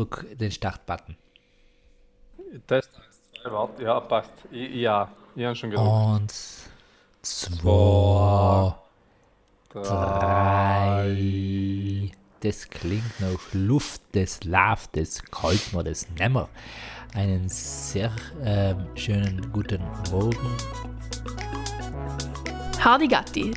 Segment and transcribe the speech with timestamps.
[0.00, 1.16] drück den Startbutton.
[2.66, 3.06] Test 1,
[3.42, 3.82] 2, warte.
[3.82, 4.32] Ja, passt.
[4.52, 5.88] I, ja, ich habe schon gedrückt.
[5.88, 6.32] Und
[7.22, 8.74] zwei,
[9.68, 11.10] drei.
[12.40, 16.48] Das klingt nach Luft, das läuft, das kalt das nimmer.
[17.14, 18.10] Einen sehr
[18.42, 20.56] ähm, schönen guten Morgen.
[22.82, 23.52] Hardy Gatti.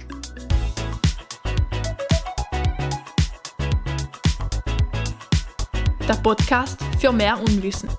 [6.13, 7.89] Der Podcast für mehr Unwissen.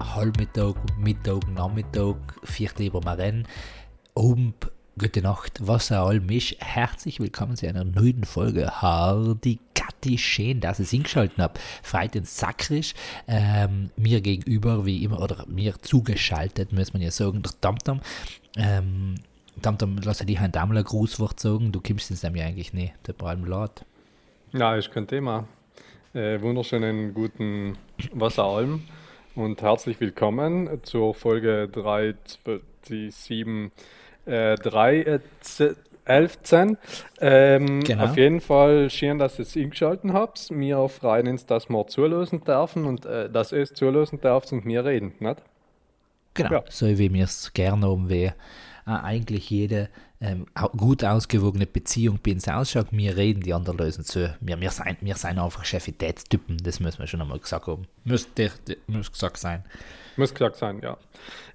[0.00, 3.46] Halbmittag, Mittag, Nachmittag, Viertel über Marin,
[4.14, 4.54] oben,
[4.98, 6.56] gute Nacht, was auch allem ist.
[6.58, 10.18] Herzlich willkommen zu einer neuen Folge Hardy Gatti.
[10.18, 11.60] Schön, dass ihr es eingeschaltet habt.
[11.84, 12.94] Freit den Sakrisch.
[13.28, 18.00] Ähm, mir gegenüber, wie immer, oder mir zugeschaltet, muss man ja sagen, der Tamtam.
[18.56, 19.14] Ähm,
[19.62, 21.72] Tamtam, lass dich ein Dammler Grußwort sagen.
[21.72, 23.84] Du kommst ins nämlich eigentlich nicht, der Palm laut.
[24.52, 25.46] Ja, ist kein Thema.
[26.14, 27.76] Äh, wunderschönen guten
[28.12, 28.84] Wasseralm
[29.34, 32.14] und herzlich willkommen zur Folge 3,
[33.10, 33.72] 7,
[34.26, 35.20] äh, 3, äh,
[36.04, 36.38] 11.
[37.20, 38.04] Ähm, Genau.
[38.04, 40.48] Auf jeden Fall schön, dass ihr es eingeschaltet habt.
[40.50, 44.64] Wir freuen uns, dass wir zulösen dürfen und äh, dass ihr es zulösen dürft und
[44.64, 45.42] wir reden, nicht?
[46.34, 46.64] Genau, Ja.
[46.70, 48.32] so wie wir es gerne wie äh,
[48.96, 49.88] eigentlich jede
[50.20, 52.86] ähm, gut ausgewogene Beziehung bei uns ausschaut.
[52.90, 54.34] Wir reden, die anderen lösen zu.
[54.40, 57.86] Wir, wir, sind, wir sind einfach Chefitätstypen, das müssen wir schon einmal gesagt haben.
[58.04, 58.50] Müsste
[58.86, 59.64] muss gesagt sein.
[60.16, 60.96] Muss gesagt sein, ja.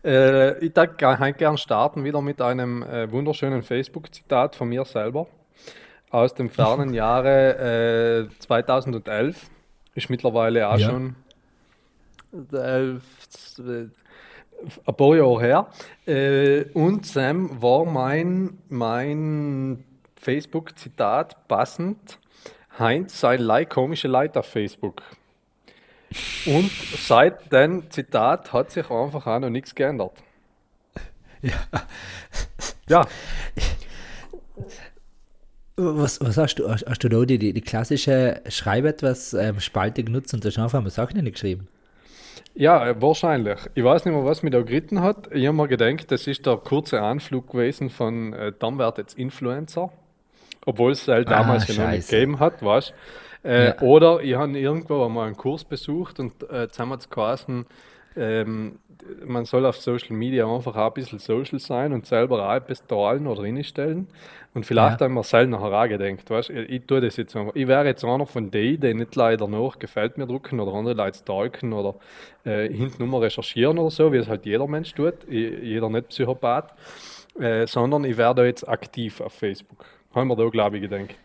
[0.05, 5.27] Äh, ich würde ge- gern starten wieder mit einem äh, wunderschönen Facebook-Zitat von mir selber
[6.09, 9.49] aus dem fernen Jahre äh, 2011.
[9.95, 10.89] Ist mittlerweile auch Ja.
[10.89, 11.15] schon
[12.51, 13.03] elf,
[13.59, 13.85] äh,
[14.85, 15.67] ein paar Jahre her.
[16.05, 19.83] Äh, und Sam war mein, mein
[20.15, 22.19] Facebook-Zitat passend.
[22.79, 25.03] Heinz sei Lei komische Leute auf Facebook.
[26.45, 30.13] Und seit dem Zitat hat sich einfach auch noch nichts geändert.
[32.87, 33.07] Ja,
[35.75, 36.69] Was, was hast du?
[36.69, 40.63] Hast, hast du da die, die, klassische Schreib etwas ähm, Spalte genutzt und da schon
[40.63, 41.67] auf einmal Sachen hingeschrieben?
[42.55, 43.59] Ja, wahrscheinlich.
[43.73, 45.29] Ich weiß nicht mehr, was mich da geritten hat.
[45.33, 49.17] Ich habe mir gedacht, das ist der kurze Anflug gewesen von äh, dann wird jetzt
[49.17, 49.91] Influencer.
[50.65, 52.93] Obwohl es halt Ah, damals ja noch nicht gegeben hat, weißt
[53.43, 53.79] äh, Ja.
[53.81, 57.65] Oder ich habe irgendwo einmal einen Kurs besucht und äh, jetzt haben wir es geheißen,
[58.15, 58.79] ähm,
[59.25, 62.85] man soll auf Social Media einfach auch ein bisschen social sein und selber auch etwas
[62.87, 64.07] teilen oder reinstellen.
[64.53, 65.05] Und vielleicht Ja.
[65.05, 67.55] haben wir selber nachher auch gedacht, weißt, ich, ich tue das jetzt einfach.
[67.55, 70.93] Ich wäre jetzt einer von denen, die nicht leider nach gefällt mir drucken oder andere
[70.93, 71.95] Leute stalken oder
[72.45, 76.73] äh, hinten mal recherchieren oder so, wie es halt jeder Mensch tut, jeder nicht Psychopath,
[77.39, 79.85] äh, sondern ich werde jetzt aktiv auf Facebook.
[80.13, 81.15] Haben wir da, glaube ich, gedacht.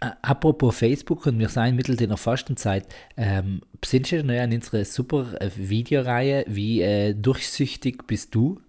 [0.00, 2.86] Apropos Facebook und wir sind mittels in der Fastenzeit,
[3.16, 8.60] ähm, sind schon an unsere super äh, Videoreihe, wie äh, durchsüchtig bist du?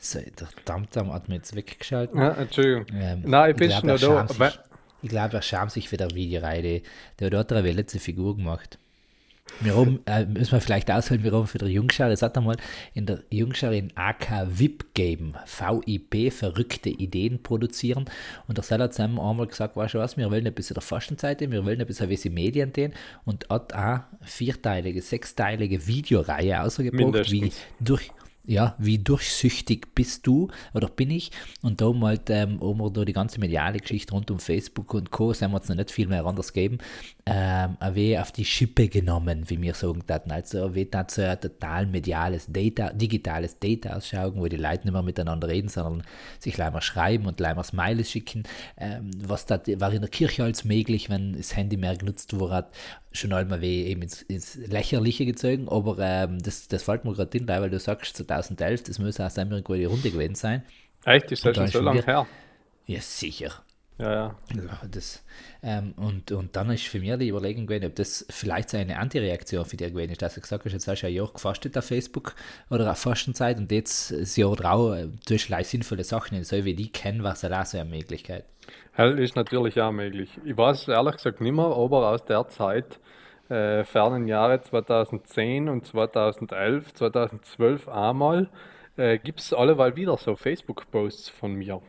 [0.00, 2.16] So, der Tamtam hat mir jetzt weggeschaltet.
[2.16, 2.86] Ja, Entschuldigung.
[2.92, 4.26] Ähm, Nein, ich bin glaub, schon da.
[4.26, 4.58] sich-
[5.02, 6.82] Ich glaube, er schämt sich für die Videoreihe.
[7.18, 8.78] Der hat dort eine letzte Figur gemacht.
[9.60, 12.56] Wir haben, äh, müssen wir vielleicht ausholen, wir haben für die Jungschau, es hat einmal
[12.94, 18.06] in der Jungschau in AK VIP gegeben, VIP, verrückte Ideen produzieren.
[18.48, 20.82] Und der Seller hat zusammen einmal gesagt, weißt du was, wir wollen ein bisschen der
[20.82, 22.92] Fastenzeit, wir wollen ein bisschen wie sie Medien gehen
[23.24, 28.10] und hat auch vierteilige, sechsteilige Videoreihe ausgebracht, wie durch,
[28.44, 31.30] ja, wie durchsüchtig bist du oder bin ich?
[31.62, 34.94] Und da haben, halt, ähm, haben wir da die ganze mediale Geschichte rund um Facebook
[34.94, 35.32] und Co.
[35.32, 36.78] sind wir jetzt noch nicht viel mehr anders geben,
[37.24, 40.32] ähm, ein auf die Schippe genommen, wie wir sagen würden.
[40.32, 44.92] Also wie das so ein total mediales Data, digitales Data ausschauen, wo die Leute nicht
[44.92, 46.02] mehr miteinander reden, sondern
[46.40, 48.42] sich leider schreiben und leider Smileys schicken.
[48.76, 52.66] Ähm, was das war in der Kirche als möglich, wenn das Handy mehr genutzt wurde,
[53.12, 57.36] schon einmal wie eben ins, ins Lächerliche gezogen, aber ähm, das, das fällt mir gerade
[57.36, 60.62] hin, weil du sagst 2011, das muss auch irgendwo die Runde gewesen sein.
[61.04, 62.26] Echt, ist das Da schon ist so lange her?
[62.86, 63.62] Ja, sicher.
[63.98, 64.36] Ja, ja.
[64.56, 65.22] Ja, das,
[65.62, 68.98] ähm, und, und dann ist für mich die Überlegung gewesen, ob das vielleicht so eine
[68.98, 71.76] Antireaktion für dich gewesen ist, dass du gesagt hast, jetzt hast du ein Jahr gefastet
[71.76, 72.34] auf Facebook
[72.70, 76.74] oder auf Fastenzeit und jetzt das Jahr drauf äh, tust du sinnvolle Sachen, so wie
[76.74, 78.44] die kennen, was auch so eine Möglichkeit.
[78.92, 80.38] Hell ist natürlich auch möglich.
[80.44, 83.00] Ich weiß ehrlich gesagt nicht mehr, aber aus der Zeit,
[83.48, 88.50] äh, fernen Jahre 2010 und 2011, 2012 einmal,
[88.96, 91.80] äh, gibt es alleweil wieder so Facebook-Posts von mir.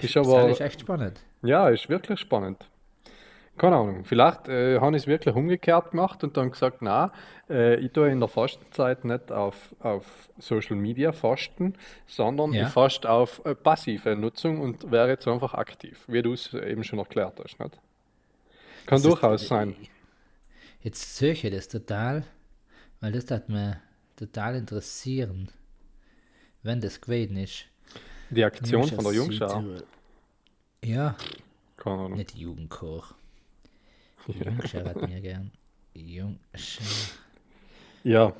[0.00, 1.24] Ist das aber, ist echt spannend.
[1.42, 2.68] ja, ist wirklich spannend.
[3.58, 4.04] Keine Ahnung.
[4.04, 7.12] Vielleicht äh, habe ich es wirklich umgekehrt gemacht und dann gesagt, na,
[7.50, 10.04] äh, ich tue in der Fastenzeit nicht auf, auf
[10.38, 11.74] Social Media fasten,
[12.06, 12.66] sondern Ja.
[12.66, 16.82] ich faste auf äh, passive Nutzung und wäre jetzt einfach aktiv, wie du es eben
[16.82, 17.58] schon erklärt hast.
[17.60, 17.72] Nicht?
[18.86, 19.76] Kann Das ist- durchaus sein.
[20.80, 22.24] Jetzt sehe ich das total,
[23.00, 23.80] weil das hat mir
[24.16, 25.50] total interessieren,
[26.62, 27.66] wenn das gewesen ist.
[28.30, 29.50] Die Aktion von der Jungschar.
[29.50, 29.84] Südtirol.
[30.82, 31.16] Ja,
[31.76, 32.14] Keine Ahnung.
[32.14, 33.04] nicht Jugendchor.
[34.28, 35.50] Jungschar hat mir gern.
[35.94, 36.86] Jungschar.
[38.04, 38.32] Ja.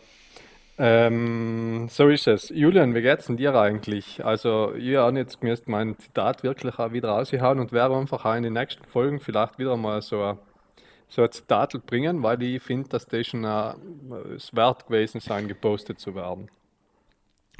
[0.79, 2.49] Ähm, so ist es.
[2.49, 4.25] Julian, wie geht's denn dir eigentlich?
[4.25, 8.35] Also, ich habe jetzt gemäß mein Zitat wirklich auch wieder rausgehauen und werde einfach auch
[8.35, 10.39] in den nächsten Folgen vielleicht wieder mal so ein,
[11.09, 13.75] so ein Zitat bringen, weil ich finde, dass das schon äh,
[14.35, 16.51] es wert gewesen sein, gepostet zu werden.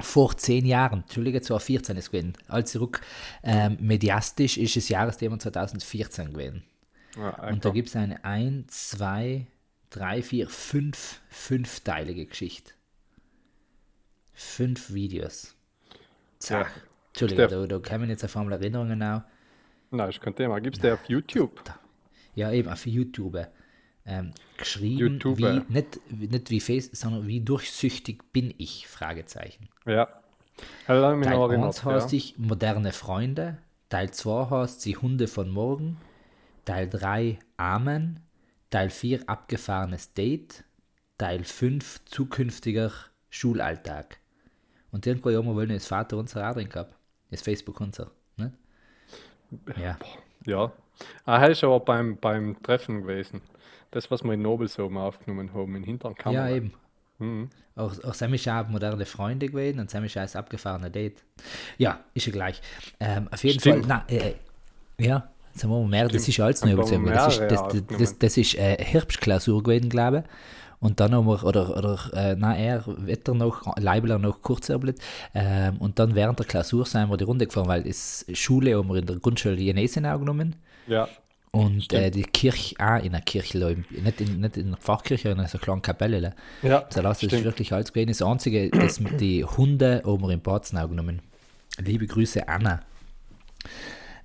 [0.01, 2.33] Vor zehn Jahren, Entschuldige, 2014 ist gewesen.
[2.47, 2.99] Als zurück
[3.43, 6.63] ähm, mediastisch ist das Jahresthema 2014 gewesen.
[7.17, 9.45] Ja, Und da gibt es eine 1, 2,
[9.91, 12.71] 3, 4, 5, fünfteilige Geschichte.
[14.33, 15.55] Fünf Videos.
[16.39, 16.67] Zack.
[16.75, 16.81] Ja.
[17.09, 17.67] Entschuldige, Steff.
[17.67, 19.21] da, da kommen jetzt auf einmal Erinnerungen auch.
[19.91, 20.59] Nein, ist kein Thema.
[20.59, 21.61] Gibt es der auf YouTube?
[22.33, 23.47] Ja, eben auf YouTube.
[24.05, 25.37] Ähm, geschrieben, YouTube.
[25.37, 28.87] wie, nicht, nicht wie Face, sondern wie durchsüchtig bin ich?
[28.87, 29.69] Fragezeichen.
[29.85, 30.09] Ja.
[30.87, 31.85] Also, Teil noch 1 erinnert.
[31.85, 32.17] heißt Ja.
[32.17, 35.97] ich moderne Freunde, Teil 2 heißt sie Hunde von morgen,
[36.65, 38.19] Teil 3 Amen,
[38.69, 40.63] Teil 4 abgefahrenes Date,
[41.17, 42.91] Teil 5 zukünftiger
[43.29, 44.17] Schulalltag.
[44.91, 46.95] Und irgendwo ja mal wollen das Vater unser auch drin gehabt.
[47.31, 48.11] Das Facebook unser.
[48.37, 48.53] Ne?
[49.75, 49.97] Ja.
[50.45, 50.71] Ja.
[51.25, 53.41] Ah, er ist aber beim, beim Treffen gewesen.
[53.91, 56.49] Das, was wir in Nobelsoben aufgenommen haben, in hinteren Kamera.
[56.49, 56.73] Ja, eben.
[57.75, 61.23] Auch, auch Sammy Schab moderne Freunde gewesen und Sammy ist abgefahrene Date.
[61.77, 62.61] Ja, ist ja gleich.
[62.99, 63.85] Ähm, auf jeden Stimmt.
[63.85, 64.35] Fall, na, äh,
[64.99, 67.05] ja, haben wir mehr, das ist alles wir überzogen.
[67.05, 68.15] Das ist, das, das, das, aufgenommen.
[68.19, 70.23] das ist äh, Herbstklausur gewesen, glaube ich.
[70.79, 74.99] Und dann haben wir, oder, oder äh, nein, er, Wetter noch, Leibler noch Kurzärblet.
[75.33, 78.89] Ähm, und dann während der Klausur sind wir die Runde gefahren, weil das Schule haben
[78.89, 80.57] wir in der Grundschule Jenesien auch genommen.
[80.87, 81.07] Ja.
[81.51, 83.59] Und äh, die Kirche auch in der Kirche,
[83.91, 86.33] nicht in, nicht in der Pfarrkirche, sondern in so einer kleinen Kapelle.
[86.63, 87.45] Ja, Also das ist stimmt.
[87.45, 88.07] wirklich alles gewesen.
[88.09, 91.21] Das Einzige, das mit die Hunde haben wir in Borzenau genommen.
[91.77, 92.81] Liebe Grüße, Anna.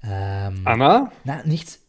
[0.03, 1.11] Ähm, Anna?
[1.25, 1.81] Nein, nichts.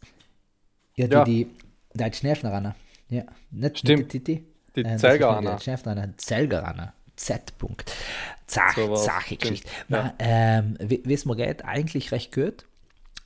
[0.96, 1.24] Ja, die, Ja.
[1.24, 1.46] die,
[1.94, 2.74] die Schnäfner Anna.
[3.08, 3.98] Ja, nicht, Stimmt.
[4.00, 4.46] nicht die Titi.
[4.76, 4.82] Die.
[4.82, 6.54] Die Schnäfner Anna, Z.
[6.54, 6.92] Anna.
[7.16, 7.58] Z.
[7.58, 7.92] Punkt.
[8.46, 9.40] Zach, So war's, Sache stimmt.
[9.42, 9.68] Geschichte.
[9.88, 10.14] Ja.
[10.18, 12.66] Ähm, wie wie es mir geht, eigentlich recht gut.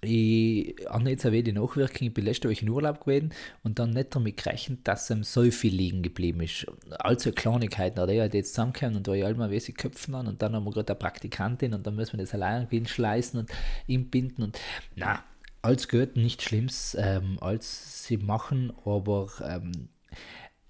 [0.05, 3.91] Ich habe jetzt erwähnt, die Nachwirkung, ich bin letzte Woche in Urlaub gewesen und dann
[3.91, 6.67] nicht damit gerechnet, dass ihm so viel liegen geblieben ist.
[6.99, 10.55] Also Kleinigkeiten, oder halt jetzt zusammenkommen und da ich allmal weiße Köpfen an und dann
[10.55, 13.51] haben wir gerade eine Praktikantin und dann müssen wir das allein schleißen und
[13.87, 14.59] ihm binden und
[14.95, 15.25] na,
[15.63, 19.89] alles gut, nichts Schlimmes, ähm, alles sie machen, aber ähm,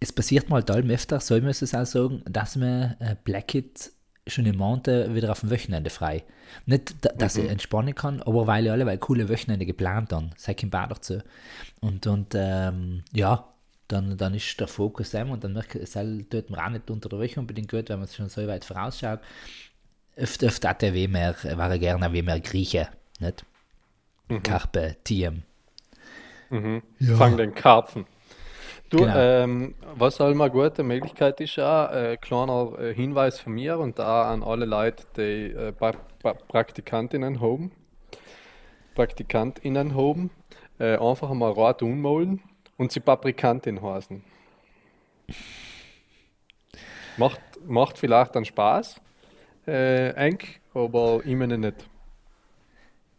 [0.00, 3.92] es passiert mal allem öfter, so muss ich es auch sagen, dass man äh, Blackit
[4.26, 6.24] schon im Monat wieder auf dem Wochenende frei.
[6.66, 10.30] Nicht, da, dass ich entspannen kann, aber weil ich alle weil coole Wochenende geplant haben,
[10.36, 11.20] sei kein Bad dazu.
[11.80, 13.48] Und, und ähm, ja,
[13.88, 16.90] dann, dann ist der Fokus dem und dann merke ich, es tut mir auch nicht
[16.90, 19.20] unter der Woche unbedingt gut, wenn man es schon so weit vorausschaut.
[20.16, 22.88] Öfter, öfter hat er wie mehr, war er gerne wie mehr Grieche,
[23.18, 23.44] nicht?
[24.42, 25.42] Carpe Diem.
[27.16, 28.06] Fang den Karpfen.
[28.94, 29.16] Du, Genau.
[29.16, 33.98] ähm, was immer eine gute Möglichkeit ist, auch, äh, kleiner äh, Hinweis von mir und
[33.98, 37.72] da an alle Leute, die äh, pra pra Praktikantinnen haben,
[38.94, 40.30] Praktikantinnen haben,
[40.78, 42.40] äh, einfach mal Rot umholen
[42.76, 44.22] und sie Paprikantin heißen.
[47.16, 49.00] Macht, macht vielleicht dann Spaß,
[49.66, 50.38] äh, eng,
[50.72, 51.88] aber immer nicht.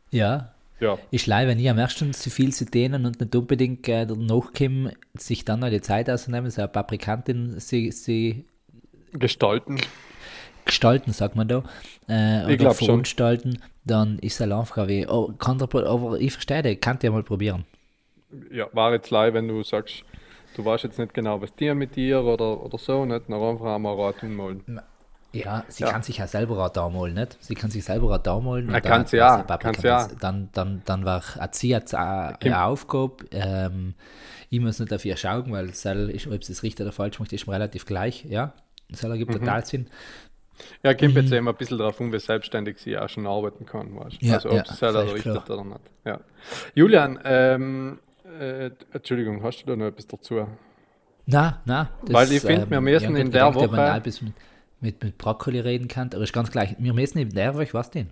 [0.09, 3.87] Ja, Ja, Ich leih, wenn ich am ersten zu viel zu denen und nicht unbedingt
[3.87, 8.45] äh, nachkommen, sich dann noch die Zeit ausnehmen, so eine Paprikantin sie, sie
[9.13, 9.77] gestalten.
[10.65, 11.63] gestalten, sagt man da,
[12.07, 13.05] äh, oder glaub schon.
[13.05, 16.97] verunstalten, dann ist es einfach wie, oh, kann der, pro- aber ich verstehe das, kann
[17.01, 17.65] ja mal probieren.
[18.51, 20.03] Ja, war jetzt leid, wenn du sagst,
[20.53, 23.29] du weißt jetzt nicht genau, was dir mit dir oder, oder so, nicht?
[23.29, 24.63] Dann einfach einmal Rat umholen.
[25.35, 25.91] Ja, sie Ja.
[25.91, 27.37] kann sich ja selber auch da malen, nicht?
[27.41, 28.69] Sie kann sich selber auch da malen.
[28.69, 30.07] Ja, und kann dann sie ja, kann sie ja.
[30.19, 33.17] Dann, dann, dann war sie jetzt eine, Aufgabe.
[33.31, 33.93] Ähm,
[34.49, 37.47] ich muss nicht dafür schauen, weil Sel ist, ob es richtig oder falsch macht, ist
[37.47, 38.23] mir relativ gleich.
[38.25, 38.53] Ja,
[38.91, 39.39] Sel ergibt Mhm.
[39.39, 39.87] total Sinn.
[40.83, 43.93] Ja, kommt jetzt immer ein bisschen darauf um, wie selbstständig sie auch schon arbeiten kann,
[43.93, 44.21] weißt?
[44.21, 45.59] Ja, Also ob ja, sie selber das ist richtet klar.
[45.59, 45.81] oder nicht.
[46.05, 46.19] Ja.
[46.75, 47.99] Julian, ähm,
[48.39, 50.47] äh, Entschuldigung, hast du da noch etwas dazu?
[51.25, 51.89] Na, na.
[52.03, 54.01] Weil ich find, wir müssen in der Woche-
[54.85, 56.75] mit, mit, Brokkoli reden kann, aber ist ganz gleich.
[56.77, 58.09] Wir müssen in der Woche, was denn?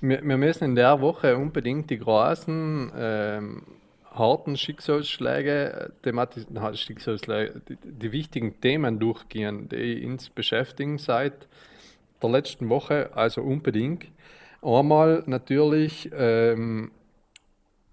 [0.00, 3.62] Wir, wir müssen in der Woche unbedingt die großen ähm,
[4.12, 11.48] harten Schicksalsschläge, thematis Schicksalsschläge die, die, wichtigen Themen durchgehen, die uns beschäftigen seit
[12.22, 14.06] der letzten Woche, also unbedingt.
[14.62, 16.90] Einmal natürlich ähm,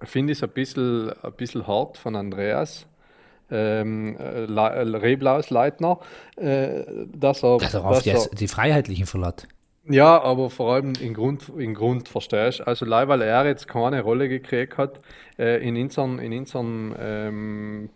[0.01, 2.85] finde ich es ein bisschen, ein bisschen hart von Andreas,
[3.51, 4.45] ähm, äh,
[4.97, 5.99] Reblaus Leitner,
[6.35, 6.83] äh,
[7.15, 9.47] dass er, dass er auf dass die, die Freiheitlichen verlässt.
[9.85, 14.01] Ja, aber vor allem in Grund, in Grund verstehst Also, leider, weil er jetzt keine
[14.01, 15.01] Rolle gekriegt hat
[15.37, 17.89] äh, in unseren, in unseren ähm,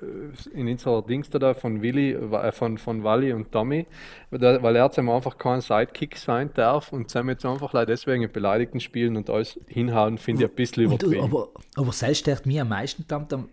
[0.00, 3.86] äh, in unserer Dings da von Willi, äh, von, von Wally und Tommy,
[4.30, 8.32] weil er jetzt einfach kein Sidekick sein darf und sie jetzt einfach leider deswegen in
[8.32, 11.24] Beleidigten spielen und alles hinhauen, finde ich ein bisschen übertrieben.
[11.24, 13.04] aber, aber selbst stört mir am meisten,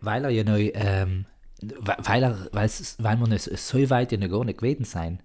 [0.02, 1.26] weil er ja noch, ähm,
[1.79, 5.20] weil er, weil, weil wir so weit ja noch gar nicht gewesen sein.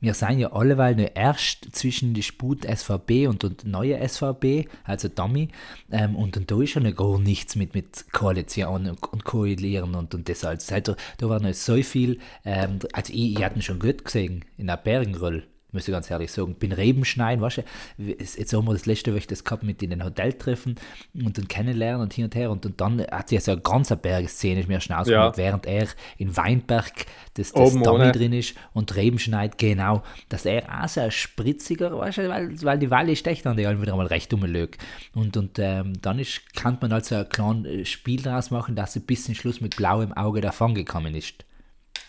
[0.00, 5.08] Wir sind ja alleweil nur erst zwischen die Sput SVB und, und neue SVB, also
[5.08, 5.48] Dummy,
[5.90, 9.94] ähm, und, und da ist ja noch gar nichts mit, mit Koalition und, und Koalieren
[9.94, 10.70] und, und das alles.
[10.70, 14.44] Also, da war noch so viel, ähm, also ich, ich hatte ihn schon gut gesehen
[14.58, 15.44] in der Bergenroll
[15.74, 16.54] muss ich ganz ehrlich sagen.
[16.54, 17.62] Bin Rebenschneiden, weißt du,
[17.98, 20.76] jetzt haben wir das letzte Woche das gehabt mit in den Hoteltreffen
[21.14, 23.96] und dann kennenlernen und hin und her und, und dann hat sich so eine ganze
[23.96, 25.36] Bergszene mir schnell ja.
[25.36, 25.88] während er
[26.18, 31.10] in Weinberg das, das Dummy drin ist und Rebenschneid, genau, dass er auch so ein
[31.10, 34.78] spritziger, weißt du, weil, weil die Walle stecht an die allen wieder einmal recht umlög.
[35.14, 39.00] Und, und ähm, dann ist, kann man also ein kleines Spiel daraus machen, dass sie
[39.00, 41.44] bis zum Schluss mit blauem Auge davon gekommen ist.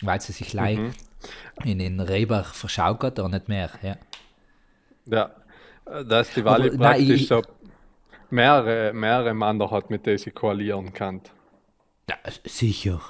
[0.01, 0.60] Weil sie sich mhm.
[0.60, 0.81] leicht
[1.63, 3.70] in den Rebach verschaukert oder nicht mehr.
[3.82, 3.96] Ja,
[5.05, 7.41] ja dass die Walle Aber, praktisch nein, ich, so
[8.29, 11.22] mehrere, mehrere Männer hat, mit denen sie koalieren kann.
[12.10, 13.01] Ja, sicher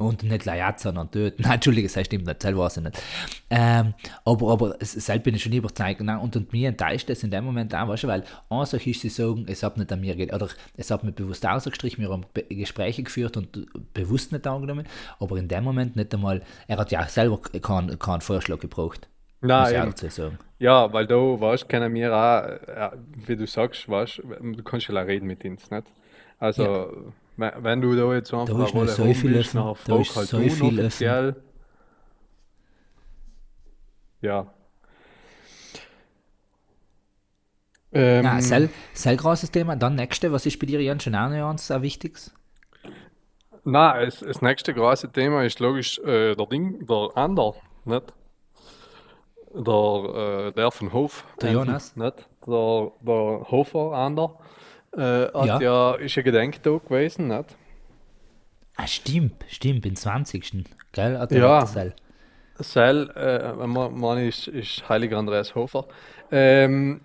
[0.00, 1.42] und nicht Layat, sondern töten.
[1.42, 3.02] Nein, Entschuldige, das stimmt nicht, das weiß ich nicht.
[3.50, 6.00] Ähm, aber, aber selbst bin ich schon überzeugt.
[6.00, 8.86] Nein, und, und mir enttäuscht das in dem Moment auch, weißt du, weil an sich
[8.86, 12.00] ist sie sagen, es hat nicht an mir geht, oder es hat mir bewusst ausgestrichen,
[12.00, 14.86] wir haben Gespräche geführt und bewusst nicht angenommen,
[15.18, 19.08] aber in dem Moment nicht einmal, er hat ja auch selber keinen, keinen Vorschlag gebraucht.
[19.40, 19.74] Nein,
[20.60, 22.92] ja, weil du weißt, können wir auch,
[23.26, 25.86] wie du sagst, weißt, du kannst ja auch reden mit uns, nicht?
[26.38, 26.86] Also, ja
[27.38, 30.38] wenn du da jetzt einfach da eine Rolle so viel bist, nachher frag halt so
[30.40, 31.36] viel offiziell.
[34.20, 34.52] Ja.
[37.92, 39.76] Ähm, Nein, sehr, sehr großes Thema.
[39.76, 42.34] Dann nächste, was ist bei dir, Jan, schon auch noch sehr wichtiges?
[43.64, 47.54] Nein, das, das nächste große Thema ist logisch äh, der Ding, der Ander,
[47.84, 48.12] nicht?
[49.54, 51.24] Der, äh, der von Hof.
[51.40, 51.96] Der Jonas?
[51.96, 52.26] Nicht?
[52.46, 54.38] Der, der Hofer Ander.
[54.98, 55.60] Äh, hat ja.
[55.60, 57.56] ja, ist ein Gedenktag gewesen, nicht?
[58.76, 60.64] Ah, stimmt, stimmt, im 20.
[60.90, 61.18] Gell?
[61.18, 61.64] Hat ja.
[61.66, 61.94] Seil.
[62.58, 65.86] Seil, äh, man ist, ist Heiliger Andreas Hofer.
[66.32, 67.00] Ähm,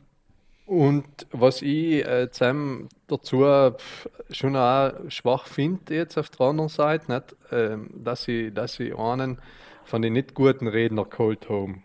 [0.66, 3.46] und was ich äh, zusammen dazu
[4.32, 8.98] schon auch schwach finde, jetzt auf der anderen Seite, nicht, äh, dass, ich, dass ich
[8.98, 9.40] einen
[9.86, 11.76] von den nicht guten Redner geholt habe.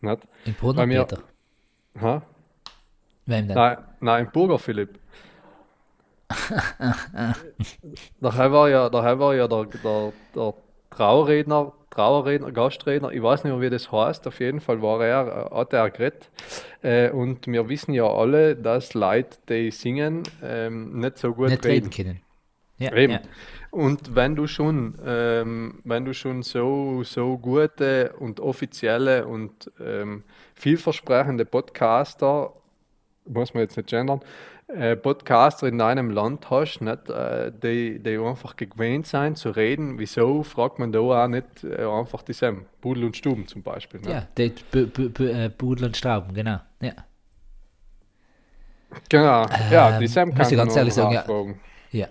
[0.00, 0.22] Nicht?
[0.46, 1.18] In Bruder Peter.
[2.00, 2.22] Ha?
[3.26, 3.56] Wem denn?
[3.56, 4.98] Nein, nein Burger Philipp.
[8.20, 10.54] daher war ja, daher war ja der, der, der
[10.90, 15.50] Trauerredner, Trauerredner, Gastredner, ich weiß nicht mehr, wie das heißt, auf jeden Fall war er,
[15.52, 16.30] äh, hat er geredet.
[16.82, 21.64] Äh, und wir wissen ja alle, dass Leute, die singen, ähm, nicht so gut nicht
[21.64, 21.90] reden.
[21.90, 22.20] können.
[22.78, 23.14] Ja, Eben.
[23.14, 23.20] Ja.
[23.70, 30.24] Und wenn du schon, ähm, wenn du schon so, so gute und offizielle und ähm,
[30.54, 32.52] vielversprechende Podcaster
[33.26, 34.20] muss man jetzt nicht gendern,
[34.68, 39.98] äh, Podcaster in einem Land hast, nicht, äh, die, die einfach gewöhnt sind zu reden,
[39.98, 44.00] wieso fragt man da auch nicht äh, einfach dieselben, Pudel und Stuben zum Beispiel.
[44.00, 44.10] Nicht?
[44.10, 46.60] Ja, die B B B äh, Pudel und Strauben, genau.
[46.80, 46.92] Ja.
[49.08, 52.00] Genau, ja, dieselben ähm, kann man ganz ehrlich sagen, ja.
[52.00, 52.08] ja.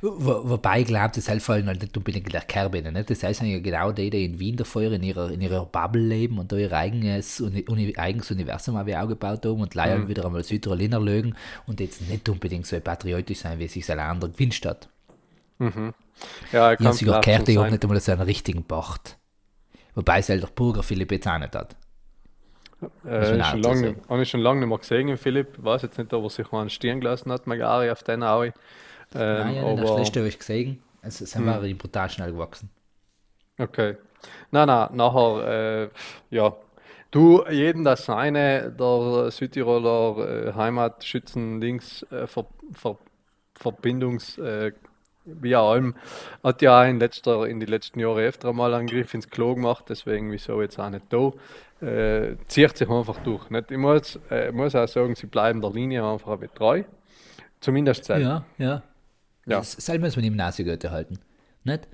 [0.00, 2.80] Wo, wobei ich glaube, das halt halt nicht unbedingt der Kerbe.
[2.80, 3.04] Ne?
[3.04, 6.38] Das heißt ja genau die, die in Wien davor in ihrer, in ihrer Bubble leben
[6.38, 10.08] und da ihr eigenes, Uni, eigenes Universum auch aufgebaut haben und leider mhm.
[10.08, 11.34] wieder einmal Südtiroliner lögen
[11.66, 14.88] und jetzt nicht unbedingt so patriotisch sein, wie es sich ein anderer gewünscht hat.
[15.58, 15.92] Mhm.
[16.52, 19.18] Ja, ich kann sogar gehört, ich habe nicht einmal so einen richtigen Bacht.
[19.94, 21.76] Wobei es halt der Burger Philipp jetzt auch nicht hat.
[23.04, 25.58] Äh, schon lang, habe ich schon lange nicht mehr gesehen, Philipp.
[25.58, 28.22] Ich weiß jetzt nicht, ob er sich mal einen Stirn gelassen hat, Magari auf den
[28.22, 28.52] Aue.
[29.14, 30.82] Ähm, Nein, aber, das letzte habe ich gesehen.
[31.02, 31.46] Es, es hm.
[31.46, 32.70] waren brutal schnell gewachsen.
[33.58, 33.96] Okay.
[34.50, 35.88] Nein, nein, nachher,
[36.32, 36.56] äh, ja.
[37.10, 42.98] Du, jeden das seine, der Südtiroler äh, Heimatschützen-Dings, äh, Ver, Ver,
[43.54, 44.72] Verbindungs, äh,
[45.24, 45.94] wie auch allem,
[46.42, 49.84] hat ja in, letzter, in die letzten Jahren öfter mal einen Griff ins Klo gemacht,
[49.88, 51.32] deswegen wieso jetzt auch nicht da.
[51.86, 53.48] Äh, zieht sich einfach durch.
[53.50, 53.70] Nicht?
[53.70, 56.82] Ich muss, äh, muss auch sagen, sie bleiben der Linie einfach treu.
[57.60, 58.24] Zumindest selbst.
[58.24, 58.82] Ja, ja.
[59.46, 59.58] Ja.
[59.58, 61.18] Das selber muss man im Nasegürtel halten.
[61.64, 61.88] Nicht?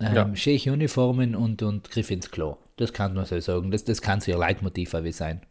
[0.00, 0.36] Ähm, Ja.
[0.36, 2.56] Schöne Uniformen und, und Griff ins Klo.
[2.76, 3.70] Das kann man so sagen.
[3.70, 5.42] Das, das kann so ihr Leitmotiv sein.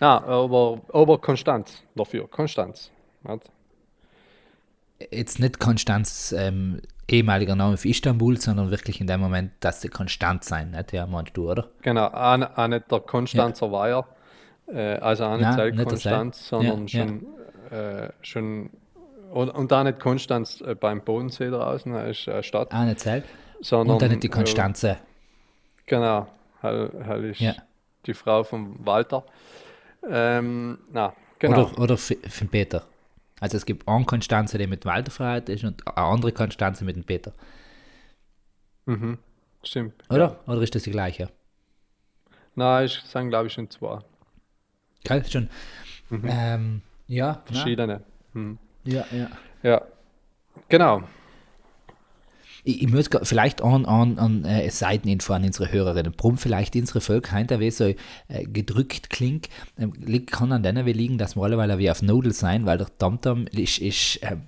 [0.00, 2.90] Ja, aber, aber Konstanz dafür, Konstanz.
[3.22, 3.50] Nicht?
[5.10, 9.88] Jetzt nicht Konstanz, ähm, ehemaliger Name für Istanbul, sondern wirklich in dem Moment, dass sie
[9.88, 10.70] konstant sein.
[10.70, 10.92] Nicht?
[10.92, 11.68] Ja, meinst du, oder?
[11.82, 14.06] Genau, auch, nicht- der Konstanzer Weiher,
[14.68, 17.26] äh, also auch nicht Nein, Konstanz, sondern Ja, schon,
[17.70, 18.70] Äh, schon
[19.32, 23.00] und, und auch nicht Konstanz äh, beim Bodensee draußen, das ist eine Stadt, Auch nicht
[23.00, 23.24] Zell.
[23.60, 24.98] sondern Und dann nicht die äh, Konstanze.
[25.86, 26.26] genau,
[26.60, 27.54] hell, hell ist Ja.
[28.06, 29.24] die Frau von Walter.
[30.08, 31.66] Ähm, na, genau.
[31.70, 32.84] Oder, oder den Peter.
[33.40, 36.94] Also es gibt eine Konstanze, die mit Walter verheiratet ist und eine andere Konstanze mit
[36.96, 37.32] dem Peter.
[39.64, 39.94] Stimmt.
[40.10, 40.40] Oder?
[40.46, 41.28] Oder ist das die gleiche?
[42.54, 43.98] Nein, es sind glaube ich schon zwei
[45.04, 45.24] Gell?
[45.28, 45.48] Schon.
[46.24, 47.42] Ähm, ja.
[47.44, 48.02] verschiedene.
[48.84, 49.28] Ja, ja.
[49.62, 49.82] Ja,
[50.68, 51.02] genau.
[52.64, 56.14] Ich, ich muss vielleicht an, an, an äh, Seiteninfo an unsere Hörerinnen.
[56.16, 57.96] Warum vielleicht unsere Völker heute wie so äh,
[58.44, 59.48] gedrückt klingt,
[59.78, 63.46] ähm, kann an denen liegen, dass wir alle wie auf Nudel sein, weil der Tamtam
[63.48, 64.42] ist, ist ähm,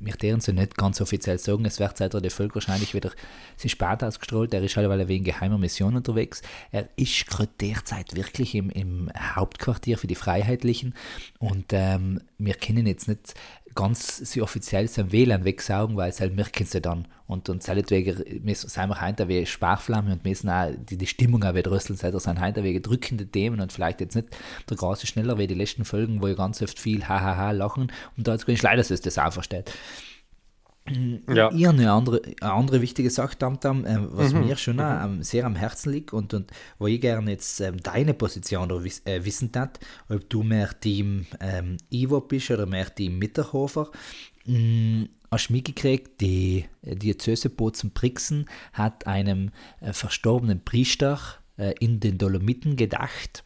[0.00, 3.10] wir deren so nicht ganz offiziell sagen, es wird seit der Völker wahrscheinlich wieder
[3.56, 6.42] sie spät ausgestrahlt, er ist alle wegen geheimer Mission unterwegs.
[6.70, 10.94] Er ist gerade derzeit wirklich im, im Hauptquartier für die Freiheitlichen
[11.38, 13.34] und ähm, wir können jetzt nicht
[13.74, 17.06] ganz so offiziell sein WLAN wegsaugen, weil es halt merken sie dann.
[17.26, 21.42] Und, und seinetwegen müssen sind wir heute wie Sparflamme und müssen auch die, die Stimmung
[21.44, 21.96] auch wieder rüsteln.
[21.96, 24.28] Seit das sind heute wegen drückende Themen und vielleicht jetzt nicht
[24.68, 28.28] der Grase schneller wie die letzten Folgen, wo ihr ganz oft viel hahaha lachen und
[28.28, 29.72] da ist leider ist das auch versteht.
[31.28, 31.52] Ja.
[31.52, 35.44] Ihr eine andere, eine andere wichtige Sache, Tamtam, ähm, was mir schon auch, ähm, sehr
[35.46, 39.24] am Herzen liegt und, und wo ich gerne jetzt ähm, deine Position da wiss, äh,
[39.24, 43.90] wissen tat, ob du mehr Team ähm, Ivo bist oder mehr Team Mitterhofer.
[44.44, 51.20] Mm, hast du mitgekriegt, die äh, Diözese Bozen-Brixen hat einem äh, verstorbenen Priester
[51.58, 53.44] äh, in den Dolomiten gedacht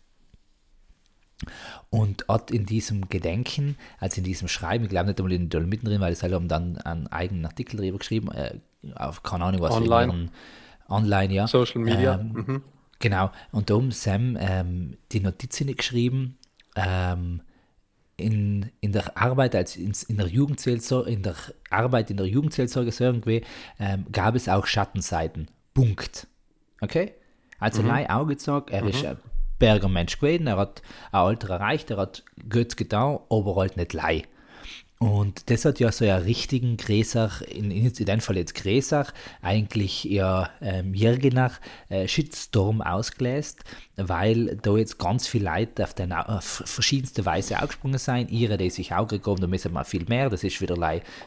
[1.90, 5.50] und hat in diesem Gedenken, also in diesem Schreiben, ich glaube nicht einmal in den
[5.50, 8.58] Dolomiten drin, weil halt haben dann einen eigenen Artikel darüber geschrieben, äh,
[8.94, 10.12] auf keine Ahnung was, in Online.
[10.12, 10.30] ihren-
[10.88, 11.46] online, ja.
[11.46, 12.14] Social Media.
[12.14, 12.62] Ähm, mhm.
[12.98, 16.38] Genau, und da haben Sam ähm, die Notizen geschrieben,
[16.76, 17.42] ähm,
[18.16, 21.34] in, in der Arbeit als in, in der Jugendseelsorge, in der
[21.70, 23.42] Arbeit in der Jugendseelsorge so irgendwie,
[23.78, 25.48] ähm, gab es auch Schattenseiten.
[25.74, 26.26] Punkt.
[26.80, 27.12] Okay?
[27.58, 27.90] Also mhm.
[27.90, 29.18] Auge gesagt, er ist ein
[29.58, 33.92] Berger Mensch gewesen, er hat ein Alter erreicht, er hat gut getan, aber halt nicht
[33.92, 34.22] lei.
[34.98, 40.04] Und das hat ja so einen richtigen Gräsach, in, in dem Fall jetzt Gräsach, eigentlich
[40.04, 43.62] ja ähm, Jirgenach äh, Shitstorm ausgelöst,
[43.96, 48.30] weil da jetzt ganz viele Leute auf, den, auf verschiedenste Weise angesprungen sind.
[48.30, 50.76] Ihre, die sich auch gekommen, da müssen wir viel mehr, das ist wieder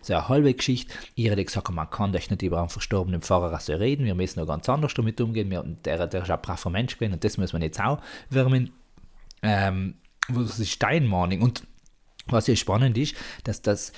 [0.02, 0.92] so eine halbe Geschichte.
[1.14, 4.40] Ihre, die gesagt man kann doch nicht über einen verstorbenen Pfarrer so reden, wir müssen
[4.40, 7.38] noch ganz anders damit umgehen, wir, der, der ist ein braver Mensch gewesen und das
[7.38, 8.00] muss man jetzt auch
[8.32, 8.72] wärmen.
[9.44, 9.94] Ähm,
[10.28, 11.42] was ist deine Meinung?
[11.42, 11.64] Und
[12.32, 13.92] was ja spannend ist, dass das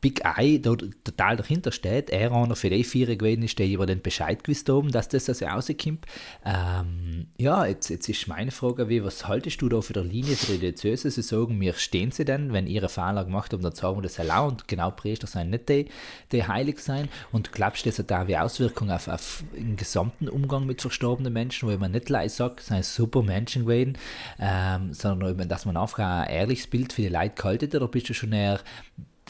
[0.00, 2.10] Big Eye da total dahinter steht.
[2.10, 5.28] Er einer für die vier gewesen ist, der über den Bescheid gewusst haben, dass das
[5.28, 6.06] also rauskommt.
[6.44, 10.36] Ähm, ja, jetzt, jetzt ist meine Frage, wie, was haltest du da für die Linie
[10.36, 11.10] für die Diözese?
[11.10, 14.18] Sie sagen, mir stehen sie denn, wenn ihre Fehler gemacht haben, dann sagen wir das
[14.18, 15.86] allein und genau Priester sein nicht die,
[16.32, 17.08] die heilig sein.
[17.32, 21.32] Und glaubst du, das hat auch wie Auswirkungen auf, auf den gesamten Umgang mit verstorbenen
[21.32, 23.98] Menschen, wo man nicht gleich sagt, sind super Menschen gewesen,
[24.40, 28.08] ähm, sondern dass man einfach ein ehrliches Bild für die Leute gehalten hat, oder bist
[28.08, 28.60] du schon eher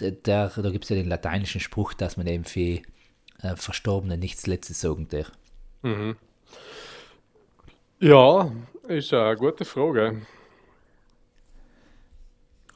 [0.01, 2.81] der, da gibt es ja den lateinischen Spruch, dass man eben für
[3.43, 5.33] äh, Verstorbene nichts Letztes sagen darf.
[8.01, 8.51] Ja,
[8.87, 10.23] ist eine gute Frage.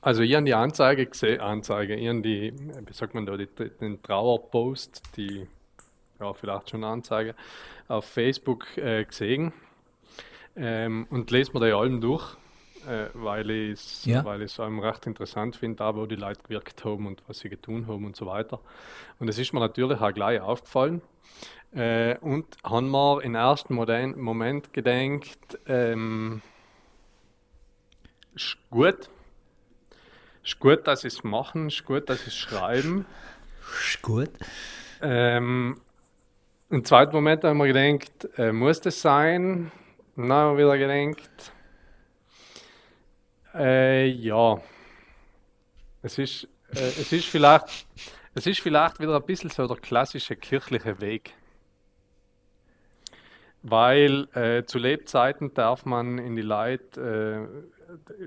[0.00, 3.46] Also ich habe die Anzeige gesehen, Anzeige, ich habe die, wie sagt man da, die,
[3.46, 5.46] den Trauerpost, die,
[6.18, 7.36] ja vielleicht schon Anzeige,
[7.86, 9.52] auf Facebook äh, gesehen
[10.56, 12.36] ähm, und lese mir die allem durch,
[12.88, 14.24] äh, weil ich es Ja.
[14.24, 17.48] weil ich's allem recht interessant finde, da wo die Leute gewirkt haben und was sie
[17.48, 18.60] getan haben und so weiter.
[19.18, 21.02] Und es ist mir natürlich auch gleich aufgefallen,
[21.74, 26.42] äh, und haben wir im ersten Moden- Moment gedenkt, ähm,
[28.34, 29.08] ist gut,
[30.44, 33.06] ist gut, dass sie es machen, ist gut, dass sie es schreiben.
[33.80, 34.30] Ist gut.
[35.00, 35.80] Ähm,
[36.70, 39.70] Im zweiten Moment haben wir gedacht, äh, muss das sein?
[40.16, 41.52] Dann haben wir wieder gedacht,
[43.54, 44.60] äh, ja,
[46.02, 47.86] es ist, äh, es, ist vielleicht,
[48.34, 51.34] es ist vielleicht wieder ein bisschen so der klassische kirchliche Weg.
[53.64, 57.64] Weil äh, zu Lebzeiten darf man in die Leute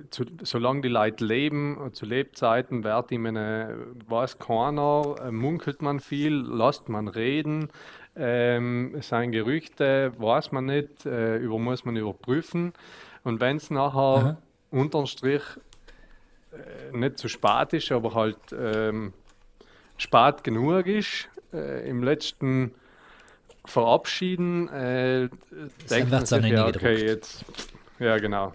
[0.09, 5.99] zu, solange die Leute leben, zu Lebzeiten, wird ihm eine, weiß keiner, äh, munkelt man
[5.99, 7.69] viel, lasst man reden,
[8.15, 12.73] ähm, es sind Gerüchte, weiß man nicht, äh, über muss man überprüfen.
[13.23, 14.37] Und wenn es nachher.
[14.75, 15.41] Unterm Strich
[16.51, 19.13] äh, nicht zu spät ist, aber halt ähm,
[19.97, 22.73] spät genug ist, äh, im letzten
[23.65, 25.29] Verabschieden, äh,
[25.89, 27.45] denkt man sich, ja, okay, jetzt,
[27.99, 28.53] ja genau.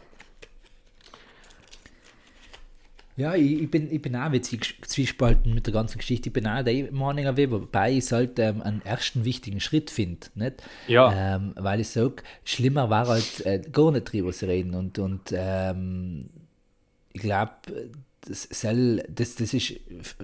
[3.20, 6.30] Ja, ich, ich, bin, ich bin auch zwiespalten mit der ganzen Geschichte.
[6.30, 10.28] Ich bin auch der Meinung, wobei ich sollte ähm, einen ersten wichtigen Schritt finde.
[10.34, 10.62] Nicht?
[10.88, 11.36] Ja.
[11.36, 14.74] Ähm, weil ich sage, schlimmer war halt äh, gar nicht drüber zu reden.
[14.74, 16.30] Und, und ähm,
[17.12, 17.52] ich glaube,
[18.22, 19.74] das, das, das ist,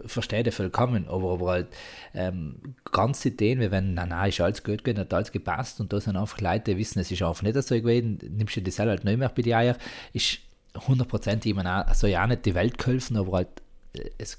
[0.06, 1.68] verstehe ich vollkommen, aber, aber halt
[2.14, 2.56] ähm,
[2.92, 6.00] ganze Ideen, wie wenn, na, na, ist alles gut gewesen, hat alles gepasst und da
[6.00, 9.04] sind einfach Leute, die wissen, es ist einfach nicht so gewesen, nimmst du das halt
[9.04, 9.76] nicht mehr bei die Eier,
[10.12, 10.40] ist
[10.76, 13.48] hundertprozentig immer auch, also ja nicht die Welt geholfen, aber halt
[13.94, 14.38] äh, es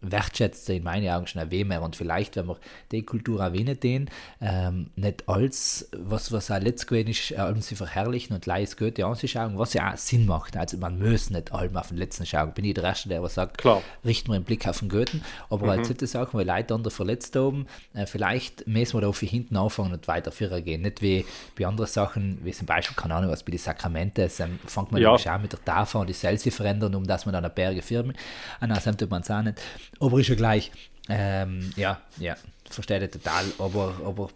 [0.00, 2.56] wertschätzt in meinen Augen schon ein mehr und vielleicht, wenn wir
[2.92, 7.74] die Kultur erwähnen, den, ähm, nicht alles, was, was auch letztes gewesen ist, allem sie
[7.74, 10.56] verherrlichen und leis Goethe anzuschauen, was ja auch Sinn macht.
[10.56, 12.52] Also man muss nicht allem auf den letzten schauen.
[12.52, 13.82] Bin ich der Erste, der was sagt, Klar.
[14.04, 15.20] richten wir den Blick auf den Goethe,
[15.50, 15.70] aber mhm.
[15.70, 19.56] halt solche Sachen, weil Leute andere verletzt haben, äh, vielleicht müssen wir da für hinten
[19.56, 20.82] anfangen und weiter führen gehen.
[20.82, 21.24] Nicht wie
[21.58, 25.02] bei anderen Sachen, wie zum Beispiel, keine Ahnung, was bei den Sakramenten, ähm, fängt man
[25.02, 25.14] ja.
[25.14, 28.14] an mit der Tafel und die Celsius verändern, um dass man dann eine Berge firmen.
[28.60, 29.58] Und dann tut man es auch nicht.
[30.00, 30.70] Aber ist ja gleich.
[31.08, 32.36] Ähm, ja, ja,
[32.68, 34.28] verstehe ich total, aber, aber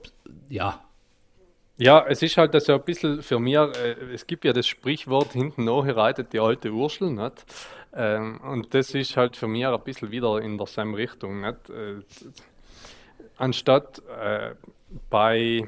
[0.49, 0.83] ja.
[1.77, 5.33] Ja, es ist halt so ein bisschen für mich, äh, es gibt ja das Sprichwort,
[5.33, 7.45] hinten nachher reitet die alte Urschel, nicht?
[7.95, 11.71] Ähm, und das ist halt für mich ein bisschen wieder in derselben Richtung, nicht?
[11.71, 11.97] Äh,
[13.37, 14.55] anstatt äh,
[15.11, 15.67] bei,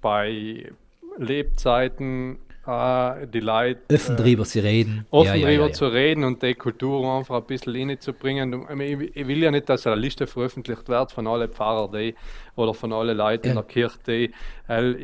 [0.00, 0.70] bei
[1.16, 3.80] Lebzeiten äh, die Leute.
[3.92, 5.06] Offen äh, drüber zu reden.
[5.10, 8.66] Offen ja, ja, drüber ja, zu reden und die Kultur einfach ein bisschen reinzubringen.
[8.80, 12.14] Ich, ich will ja nicht, dass eine Liste veröffentlicht wird von allen Pfarrern die,
[12.56, 13.98] oder von allen Leuten in der Kirche.
[14.06, 14.32] Die,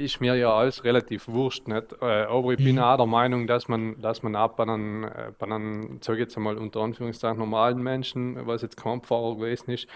[0.04, 1.66] ist mir ja alles relativ wurscht.
[1.66, 1.94] Nicht?
[2.02, 2.64] Äh, aber ich mhm.
[2.64, 6.36] bin auch der Meinung, dass man, dass man auch bei einem, bei einem sage jetzt
[6.36, 9.86] einmal unter Anführungszeichen, normalen Menschen, was jetzt kein Pfarrer gewesen ist,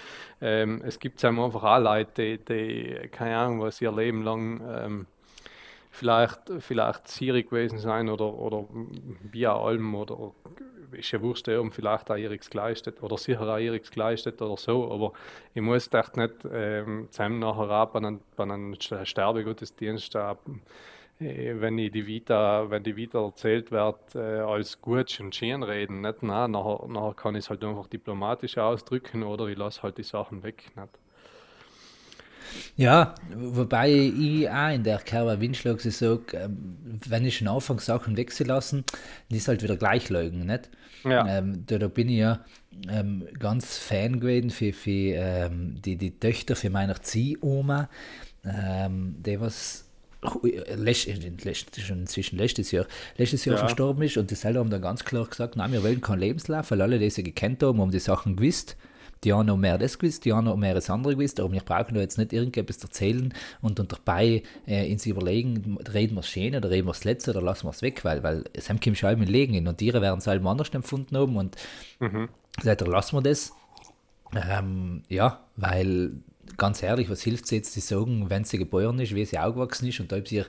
[0.40, 4.62] ähm, es gibt einfach auch Leute, die, die, keine Ahnung, was ihr Leben lang.
[4.66, 5.06] Ähm,
[5.98, 8.64] vielleicht, vielleicht Siri gewesen sein oder, oder
[9.30, 10.32] via Alm oder
[10.92, 14.90] ist ja wurscht, haben vielleicht auch ihres geleistet oder sicher auch ihres geleistet oder so,
[14.90, 15.12] aber
[15.54, 20.34] ich muss echt nicht ähm, zusammen nachher ab an einem, an einem Sterbegottesdienst äh,
[21.60, 26.00] wenn ich die Vita, wenn die Vita erzählt wird, äh, als gut und schön reden,
[26.02, 26.22] nicht?
[26.22, 30.04] Nein, nachher, nachher kann ich es halt einfach diplomatisch ausdrücken oder ich lasse halt die
[30.04, 30.70] Sachen weg.
[30.76, 30.98] Nicht?
[32.76, 38.16] Ja, wobei ich auch in der Kerber Windschlag sage, ähm, wenn ich schon anfange, Sachen
[38.16, 38.84] wegzulassen,
[39.28, 40.70] dann ist halt wieder gleich Leugen, nicht?
[41.04, 41.26] Ja.
[41.38, 42.44] Ähm, da, da, bin ich ja
[42.90, 47.88] ähm, ganz Fan gewesen für, für ähm, die, die Töchter für meine Ziehoma,
[48.44, 49.84] ähm, die was
[50.20, 53.60] schon inzwischen letztes Jahr, letztes Jahr ja.
[53.60, 56.70] verstorben ist und die selber haben dann ganz klar gesagt, nein, wir wollen keinen Lebenslauf,
[56.72, 58.76] weil alle, die sie gekannt haben, haben die Sachen gewusst
[59.24, 61.60] die haben noch mehr das gewusst, die haben noch mehr das andere gewusst, aber wir
[61.60, 66.28] brauchen da jetzt nicht irgendetwas erzählen und, und dabei äh, ins Überlegen, reden wir es
[66.28, 68.80] schön oder reden wir es letzte oder lassen wir es weg, weil, weil es haben
[68.94, 71.56] schon mit Legen und ihre werden es halt anders empfunden haben und
[72.00, 72.28] mhm.
[72.62, 73.52] sagt lassen wir das.
[74.34, 76.12] Ähm, ja, weil
[76.56, 79.88] ganz ehrlich, was hilft es jetzt, die sagen, wenn sie geboren ist, wie sie aufgewachsen
[79.88, 80.44] ist und ob sie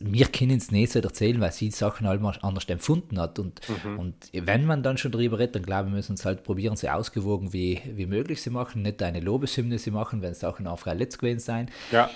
[0.00, 3.38] wir können es nicht so erzählen, weil sie die Sachen halt anders empfunden hat.
[3.38, 3.98] Und, mhm.
[3.98, 6.90] und wenn man dann schon darüber redet, dann glaube ich, müssen sie halt probieren, sie
[6.90, 11.18] ausgewogen wie, wie möglich zu machen, nicht eine Lobeshymne zu machen, wenn Sachen auch letzt
[11.18, 11.70] gewesen sein.
[11.90, 12.10] Ja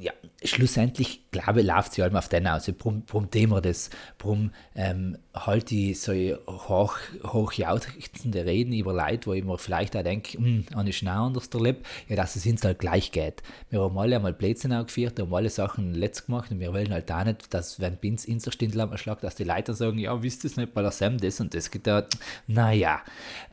[0.00, 2.72] ja, schlussendlich, glaube ich, läuft sie halt auf den aus.
[2.78, 3.90] Warum, warum tun das?
[4.18, 10.02] Warum ähm, halt die so hoch, hochjauchzende Reden über Leute, wo ich mir vielleicht auch
[10.02, 13.42] denke, hm, eine Schnau anders erlebt, ja, dass es uns halt gleich geht.
[13.68, 17.12] Wir haben alle einmal Plätze aufgeführt, haben alle Sachen letzt gemacht und wir wollen halt
[17.12, 20.50] auch nicht, dass, wenn Bins Inserstindel am Schlag, dass die Leute sagen, ja, wisst ihr
[20.50, 22.06] es nicht, bei der Sam das und das geht da.
[22.46, 23.02] Naja,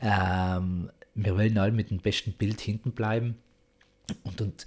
[0.00, 3.36] ähm, wir wollen alle mit dem besten Bild hinten bleiben.
[4.24, 4.64] Und, und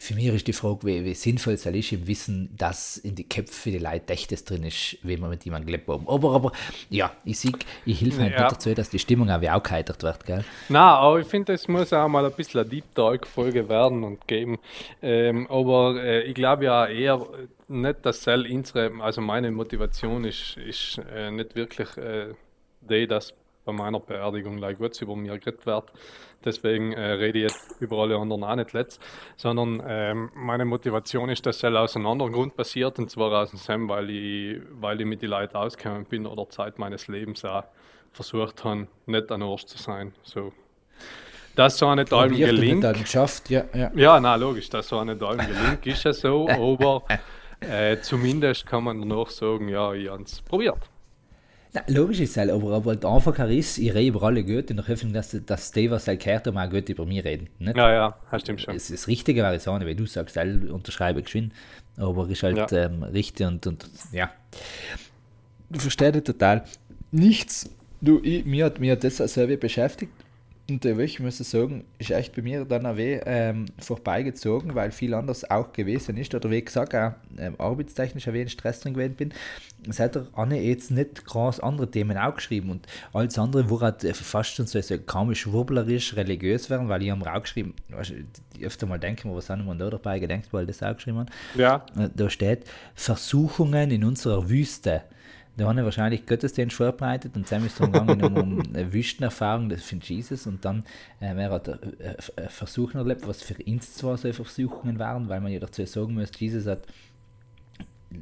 [0.00, 3.28] für mich ist die Frage, wie, wie sinnvoll es ist im Wissen, dass in die
[3.28, 6.08] Köpfe die Leute echtes drin ist, wenn man mit jemandem gelebt haben.
[6.08, 6.52] Aber, aber
[6.88, 7.52] ja, ich sehe,
[7.84, 8.48] ich helfe halt ja.
[8.48, 10.24] dazu, dass die Stimmung auch wie auch geheitert wird.
[10.24, 10.44] Gell?
[10.70, 14.26] Na, aber ich finde, es muss auch mal ein bisschen eine Deep Talk-Folge werden und
[14.26, 14.58] geben.
[15.02, 17.26] Ähm, aber äh, ich glaube ja eher
[17.68, 22.34] nicht, dass unsere, also meine Motivation ist, ist äh, nicht wirklich äh,
[22.80, 25.92] die, dass bei meiner Beerdigung like gut über mir geredet wird.
[26.44, 29.00] Deswegen äh, rede ich jetzt über alle anderen auch nicht letzt,
[29.36, 33.50] sondern ähm, meine Motivation ist, dass es aus einem anderen Grund passiert, und zwar aus
[33.50, 37.44] dem Sam, weil ich, weil ich mit den Leuten ausgekommen bin oder Zeit meines Lebens
[37.44, 37.64] auch
[38.12, 40.14] versucht habe, nicht ein Arsch zu sein.
[40.22, 40.52] So.
[41.56, 42.82] Das so nicht allem gelingt.
[42.82, 43.90] Nicht geschafft, ja, ja.
[43.94, 47.02] ja, na logisch, das so nicht allem gelingt, ist ja so, aber
[47.60, 50.78] äh, zumindest kann man danach sagen, ja, ich habe es probiert.
[51.72, 54.76] Na, logisch ist es, aber, aber der Anfang ist, ich rede über alle Goethe in
[54.76, 57.48] der Hoffnung, dass, dass die, was er gehört haben, auch Goethe über mich reden.
[57.58, 57.76] Nicht?
[57.76, 58.74] Ja, ja, das stimmt schon.
[58.74, 61.52] Das, das Richtige es nicht, weil du sagst, ich unterschreibe geschwind,
[61.96, 62.86] aber ist halt ja.
[62.86, 64.30] ähm, richtig und, und ja.
[65.68, 66.64] Du verstehst total.
[67.12, 70.12] Nichts, du, ich, mir, hat, mir hat das selber beschäftigt
[70.70, 74.90] und der Weg, muss ich sagen, ist echt bei mir dann auch ähm, vorbeigezogen, weil
[74.90, 76.34] viel anders auch gewesen ist.
[76.34, 79.34] Oder wie gesagt, auch ähm, arbeitstechnisch ein wenig Stress drin gewesen bin.
[79.88, 82.70] Es hat der Anne jetzt nicht groß andere Themen auch geschrieben.
[82.70, 87.10] Und alles andere, wo halt fast schon so, so komisch wurblerisch religiös werden, weil ich
[87.10, 88.12] habe auch geschrieben, weißt,
[88.58, 91.30] ich öfter mal denken, was haben wir da dabei gedacht, weil das auch geschrieben hat.
[91.56, 91.84] Ja.
[91.98, 95.02] Äh, da steht Versuchungen in unserer Wüste.
[95.56, 99.82] Da haben wahrscheinlich Gottesdienst vorbereitet und dann ist es gegangen um, um eine Wüstenerfahrung das
[99.82, 100.46] von Jesus.
[100.46, 100.84] Und dann
[101.20, 105.40] äh, er hat äh, äh, Versuchen erlebt, was für ihn zwar so Versuchungen waren, weil
[105.40, 106.86] man ja dazu sagen muss, Jesus hat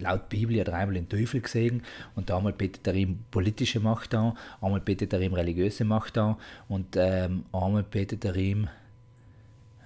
[0.01, 1.83] laut Bibel ja dreimal den Teufel gesehen
[2.15, 6.37] und einmal betet er ihm politische Macht an, einmal betet er ihm religiöse Macht an
[6.69, 8.69] und ähm, einmal betet er ihm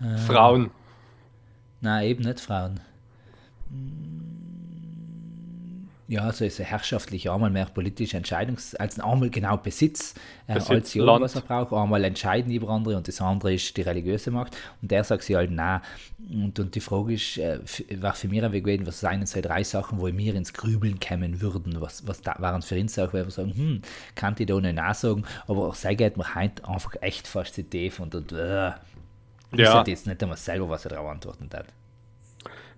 [0.01, 0.71] äh, Frauen.
[1.81, 2.81] Nein, eben nicht Frauen
[6.09, 10.15] ja, so ist er herrschaftlich, einmal mehr politische Entscheidungs-, als einmal genau Besitz,
[10.47, 13.77] äh, Besitz als ja, was er braucht, einmal entscheiden über andere und das andere ist
[13.77, 15.81] die religiöse Macht und der sagt sie halt nein.
[16.31, 17.61] Und, und die Frage ist, äh,
[18.01, 20.99] war für mich ein Weg gewesen, was seien so drei Sachen, wo wir ins Grübeln
[21.01, 23.83] kommen würden, was, was da waren für uns auch, weil wir sagen, hm,
[24.15, 28.15] kann ich da nicht nachsagen, aber auch sei geht mir heute einfach echt fasziniert und,
[28.15, 28.71] und äh,
[29.53, 29.85] ich ja.
[29.87, 31.67] jetzt nicht einmal selber, was er darauf antworten hat.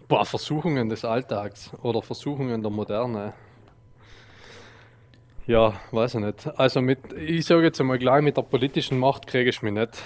[0.08, 3.32] Boah, Versuchungen des Alltags oder Versuchungen der Moderne.
[5.46, 6.58] Ja, weiß ich nicht.
[6.58, 10.02] Also mit, ich sage jetzt einmal gleich, mit der politischen Macht kriege ich mich nicht.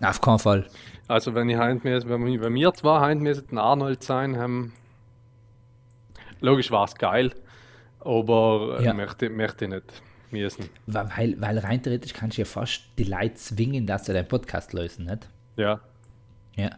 [0.00, 0.66] Auf keinen Fall.
[1.08, 4.72] Also wenn ich heint wenn wir, mir zwar heint den Arnold sein, haben,
[6.40, 7.32] logisch war es geil,
[8.00, 8.94] aber ja.
[8.94, 10.70] möchte, möchte ich nicht müssen.
[10.86, 14.72] Weil, weil rein theoretisch kannst du ja fast die Leute zwingen, dass sie deinen Podcast
[14.72, 15.28] lösen, nicht?
[15.56, 15.80] Ja.
[16.56, 16.70] Ja,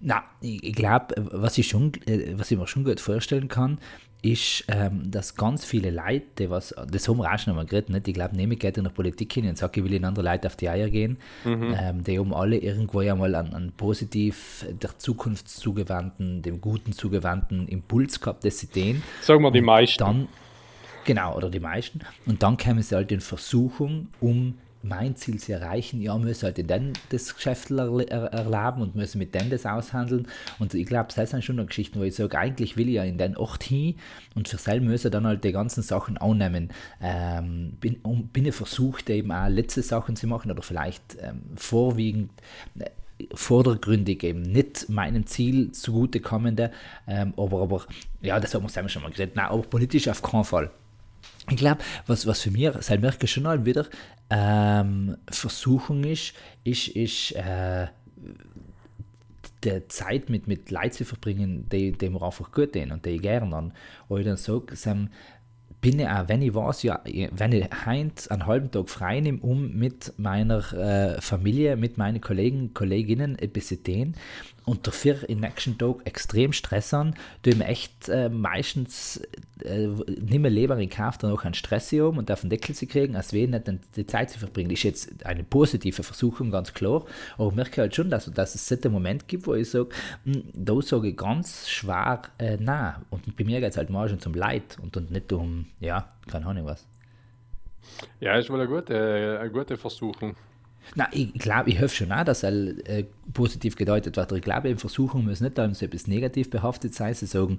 [0.00, 3.78] na, ich glaube, was ich schon, äh, was ich mir schon gut vorstellen kann,
[4.22, 8.08] ist, ähm, dass ganz viele Leute, was, das haben wir auch schon einmal geredet, nicht?
[8.08, 10.48] ich glaube, nehme ich in der Politik hin und sage, ich will in andere Leute
[10.48, 11.74] auf die Eier gehen, mhm.
[11.78, 16.92] ähm, die haben alle irgendwo ja mal einen, einen positiv der Zukunft zugewandten, dem Guten
[16.92, 19.02] zugewandten Impuls gehabt, das sie den.
[19.20, 19.98] Sagen wir die meisten.
[19.98, 20.28] Dann,
[21.04, 22.00] genau, oder die meisten.
[22.26, 26.70] Und dann kämen sie halt in Versuchung, um mein Ziel zu erreichen, ja, müssen halt
[26.70, 30.28] dann das Geschäft er, er, erleben und müssen mit dem das aushandeln.
[30.58, 33.18] Und ich glaube, das sind schon Geschichten, wo ich sage, eigentlich will ich ja in
[33.18, 33.96] den Ort hin
[34.34, 36.70] und für selber müssen dann halt die ganzen Sachen annehmen.
[37.00, 41.42] Ähm, bin, um, bin ich versucht, eben auch letzte Sachen zu machen oder vielleicht ähm,
[41.56, 42.30] vorwiegend
[42.78, 42.90] äh,
[43.34, 46.70] vordergründig eben nicht meinem Ziel zugutekommende,
[47.08, 47.86] ähm, aber, aber
[48.22, 50.70] ja, das haben wir schon mal geredet, nein, aber politisch auf keinen Fall.
[51.50, 53.86] Ich glaube, was, was für mich, seit schon mal wieder,
[54.30, 56.34] ähm, Versuchung ist,
[56.64, 57.86] ist, ist äh,
[59.64, 63.10] der Zeit mit, mit Leuten zu verbringen, die, die mir einfach gut tun und die
[63.10, 63.72] ich gerne an.
[64.08, 64.76] Und dann sage,
[65.80, 69.38] bin ich auch, wenn ich weiß, ja, wenn ich heint einen halben Tag frei nehme,
[69.38, 74.16] um mit meiner äh, Familie, mit meinen Kollegen, Kolleginnen ein bisschen den
[74.68, 79.16] und dafür im nächsten Tag extrem Stress an, du ihm echt äh, meistens
[79.64, 82.74] äh, nicht mehr lieber in Kauf, dann auch einen Stress um und auf den Deckel
[82.74, 84.68] zu kriegen, als wenn nicht die Zeit zu verbringen.
[84.68, 87.06] Das ist jetzt eine positive Versuchung, ganz klar,
[87.38, 89.88] aber ich merke halt schon, dass, dass es einen Moment gibt, wo ich sage,
[90.24, 92.96] hm, da sage ich ganz schwer äh, nein.
[93.08, 96.44] Und bei mir geht es halt schon zum Leid und, und nicht um, ja, keine
[96.44, 96.86] Ahnung was.
[98.20, 100.36] Ja, ist wohl eine gute, eine gute Versuchung.
[100.94, 104.32] Na, ich glaube, ich hoffe schon auch, dass er äh, positiv gedeutet wird.
[104.32, 107.14] Ich glaube, in Versuchungen muss nicht so etwas negativ behaftet sein.
[107.14, 107.58] Sie sagen,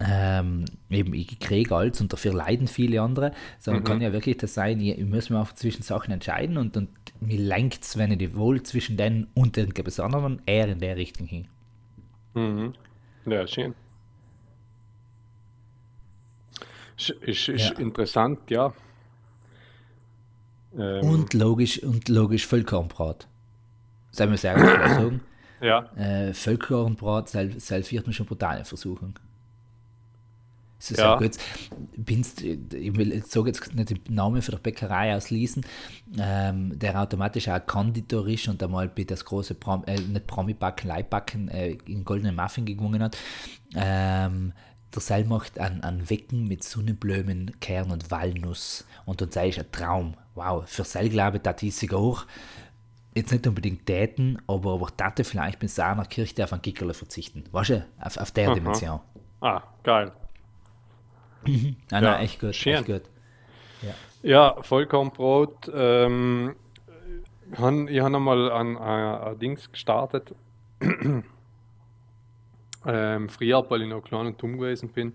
[0.00, 3.86] ähm, eben, ich kriege alles und dafür leiden viele andere, sondern mhm.
[3.86, 6.88] kann ja wirklich das sein, ich, ich muss mir auch zwischen Sachen entscheiden und, und
[7.20, 11.26] mir lenkt es, wenn ich wohl zwischen denen und den anderen eher in der Richtung
[11.26, 11.46] hin.
[12.34, 12.72] Mhm.
[13.26, 13.74] Ja, schön.
[16.96, 17.78] Ist, ist, ist ja.
[17.78, 18.72] interessant, ja.
[20.78, 23.28] Ähm, und logisch und logisch Vollkornbrat.
[24.10, 24.60] Sollen wir sagen,
[24.94, 25.20] sagen?
[25.60, 25.90] Ja.
[25.96, 29.18] Äh, Vollkornbrat, selbst wird man schon brutale Versuchung.
[30.78, 31.16] Es ist Ja.
[31.16, 31.36] gut.
[31.96, 35.64] Binst, ich will jetzt sage jetzt nicht den Namen für die Bäckerei auslesen,
[36.18, 40.88] ähm, der automatisch auch Konditor ist und einmal bei das große Prom, äh, nicht Promi-Backen,
[40.88, 43.16] Leibbacken äh, in goldenen Muffin gewonnen hat.
[43.76, 44.52] Ähm,
[44.94, 48.86] der Seil macht an, an Wecken mit Sonnenblumen, Kern und Walnuss.
[49.06, 50.14] Und dann sei ich ein Traum.
[50.34, 52.24] Wow, für Seil glaube ich, dass ich sogar
[53.14, 57.44] jetzt nicht unbedingt täten, aber, aber täte vielleicht mit seiner Kirche auf ein Gickerle verzichten.
[57.52, 59.00] Weißt du, auf, auf der Dimension.
[59.40, 60.12] Ah, geil.
[61.44, 62.74] Nein, Ja, nein, echt gut, schön.
[62.74, 63.02] echt gut.
[64.22, 65.70] Ja, Vollkornbrot.
[65.74, 66.54] Ähm,
[67.50, 70.34] ich habe hab einmal an ein, ein Dings gestartet.
[72.86, 75.12] ähm, früher, weil ich noch klein und dumm gewesen bin,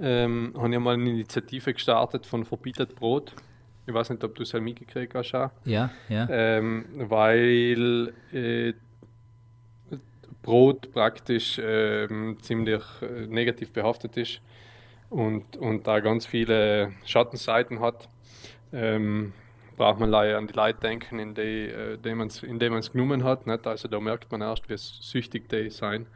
[0.00, 3.34] ähm, habe ich mal eine Initiative gestartet von Verbietet Brot.
[3.86, 5.34] Ich weiß nicht, ob du es halt mitgekriegt hast.
[5.34, 5.50] Auch.
[5.64, 6.26] Ja, ja.
[6.30, 8.72] Ähm, weil äh,
[10.42, 14.40] Brot praktisch ähm, ziemlich äh, negativ behaftet ist
[15.10, 18.08] und, und da ganz viele Schattenseiten hat,
[18.72, 19.32] ähm,
[19.76, 21.72] braucht man leider an die Leute denken, in die,
[22.04, 23.46] die man's, in die man es genommen hat.
[23.46, 23.66] Nicht?
[23.66, 26.06] Also da merkt man erst, wie süchtig die sein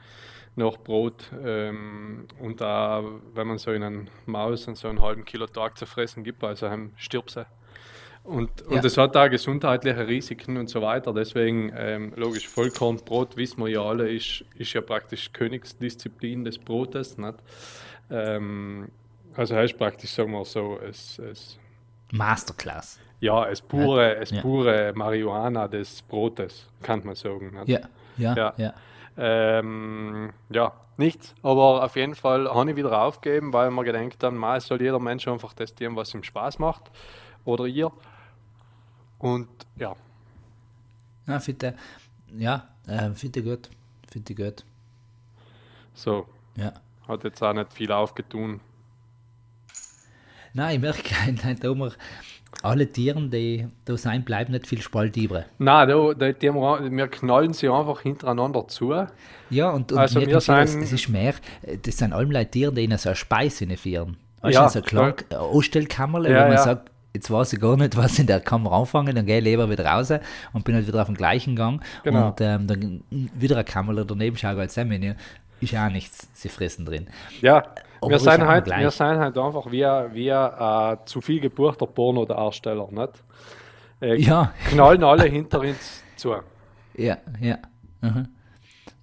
[0.56, 1.30] nach Brot.
[1.44, 3.02] Ähm, und da,
[3.34, 6.42] wenn man so in einen Maus und so einen halben Kilo Tag zu fressen gibt,
[6.42, 7.46] also einem stirbt sie.
[8.24, 8.80] Und, und Ja.
[8.82, 11.12] das hat da gesundheitliche Risiken und so weiter.
[11.14, 17.18] Deswegen, ähm, logisch, Vollkornbrot, wissen wir ja alle, ist, ist ja praktisch Königsdisziplin des Brotes.
[17.18, 17.34] Nicht?
[18.10, 18.88] Ähm,
[19.34, 21.58] also heißt praktisch, sagen wir so, es, es,
[22.10, 22.98] Masterclass.
[23.20, 24.40] ja, es pure, es Ja.
[24.42, 27.52] pure Marihuana des Brotes, kann man sagen.
[27.52, 27.68] Nicht?
[27.68, 27.80] Ja,
[28.16, 28.54] ja, Ja.
[28.56, 28.74] ja.
[29.18, 31.34] Ähm, ja, nichts.
[31.42, 34.80] Aber auf jeden Fall habe ich wieder aufgegeben, weil wir gedacht haben, ma, es soll
[34.82, 36.90] jeder Mensch einfach das tun, was ihm Spaß macht.
[37.44, 37.92] Oder ihr.
[39.18, 39.96] Und ja,
[41.26, 41.74] Ja, finde,
[42.36, 43.70] ja, äh, finde gut.
[44.10, 44.64] Finde gut.
[45.94, 46.26] so.
[46.56, 46.72] Ja.
[47.08, 48.60] Hat jetzt auch nicht viel aufgetun.
[50.52, 51.02] Nein, ich merke,
[51.60, 51.92] da wir
[52.62, 55.44] alle Tiere, die da sein, bleiben nicht viel Spalt übrig.
[55.58, 58.92] Nein, da, da, die, wir, wir knallen sie einfach hintereinander zu.
[59.50, 61.34] Ja, und, und Also wir sind- es ist mehr,
[61.82, 64.16] das sind Leute Tiere, die ihnen so eine Speise reinführen.
[64.42, 66.58] Weißt Ja, so eine kleine äh, Ausstellkammer, Ja, wo man ja.
[66.58, 69.70] sagt, jetzt weiß ich gar nicht, was in der Kammer anfangen, dann gehe ich lieber
[69.70, 70.12] wieder raus
[70.52, 71.82] und bin halt wieder auf dem gleichen Gang.
[72.02, 72.28] Genau.
[72.28, 75.14] Und ähm, dann wieder eine Kammer daneben schaue als Menü.
[75.60, 77.08] Ist auch nichts, sie fressen drin.
[77.40, 77.62] Ja,
[78.06, 82.88] wir sind, halt, wir sind halt einfach wie, wie äh, zu viel gebuchter Pornodarsteller.
[82.90, 83.12] Nicht?
[84.00, 84.52] Äh, Ja.
[84.68, 86.34] Knallen alle hinter uns zu.
[86.94, 87.58] Ja, ja.
[88.02, 88.28] Mhm.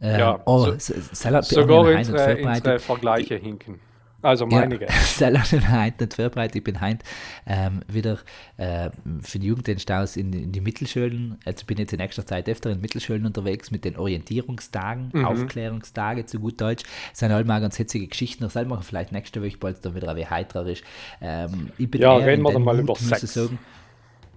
[0.02, 3.80] Ähm, Ja, oh, so- Salat Sogar und unsere, unsere Vergleiche hinken.
[4.23, 4.88] Also Ja, meinige.
[5.05, 6.55] Salat und Heint nicht vorbereitet.
[6.55, 7.03] Ich bin heint
[7.45, 8.17] ähm, wieder
[8.57, 8.89] äh,
[9.21, 11.38] für Jugenddienst aus in, in die Mittelschulen.
[11.45, 15.25] Also bin jetzt in nächster Zeit öfter in Mittelschulen unterwegs mit den Orientierungstagen, Mhm.
[15.25, 16.83] Aufklärungstage zu gut Deutsch.
[17.12, 18.43] Das sind alle mal ganz hitzige Geschichten.
[18.43, 20.83] Das machen vielleicht nächste Woche bald dann wieder ein heiterer ist.
[21.21, 23.38] Ähm, ich bin Ja, reden wir dann mal Mut, über Sex.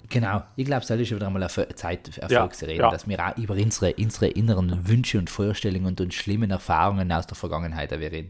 [0.09, 2.91] Genau, ich glaube, es ist schon wieder einmal eine Zeit Ja, Erfolgsreden, ja.
[2.91, 7.27] dass wir auch über unsere, unsere inneren Wünsche und Vorstellungen und, und schlimmen Erfahrungen aus
[7.27, 8.29] der Vergangenheit reden.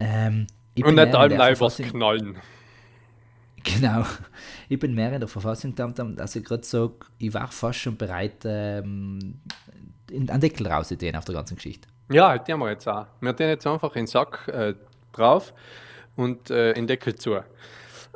[0.00, 0.46] Ähm,
[0.78, 2.38] ich Und nicht allem Leibers Verfassung- knallen.
[3.64, 4.04] Genau.
[4.70, 8.42] Ich bin mehr in der Verfassung, dass ich gerade sage, ich war fast schon bereit,
[8.44, 9.40] ähm,
[10.10, 11.88] in- einen Deckel rauszugehen auf der ganzen Geschichte.
[12.10, 13.06] Ja, halt den wir jetzt auch.
[13.22, 14.74] Wir tun jetzt einfach in den Sack äh,
[15.14, 15.54] drauf
[16.16, 17.40] und äh, in den Deckel zu.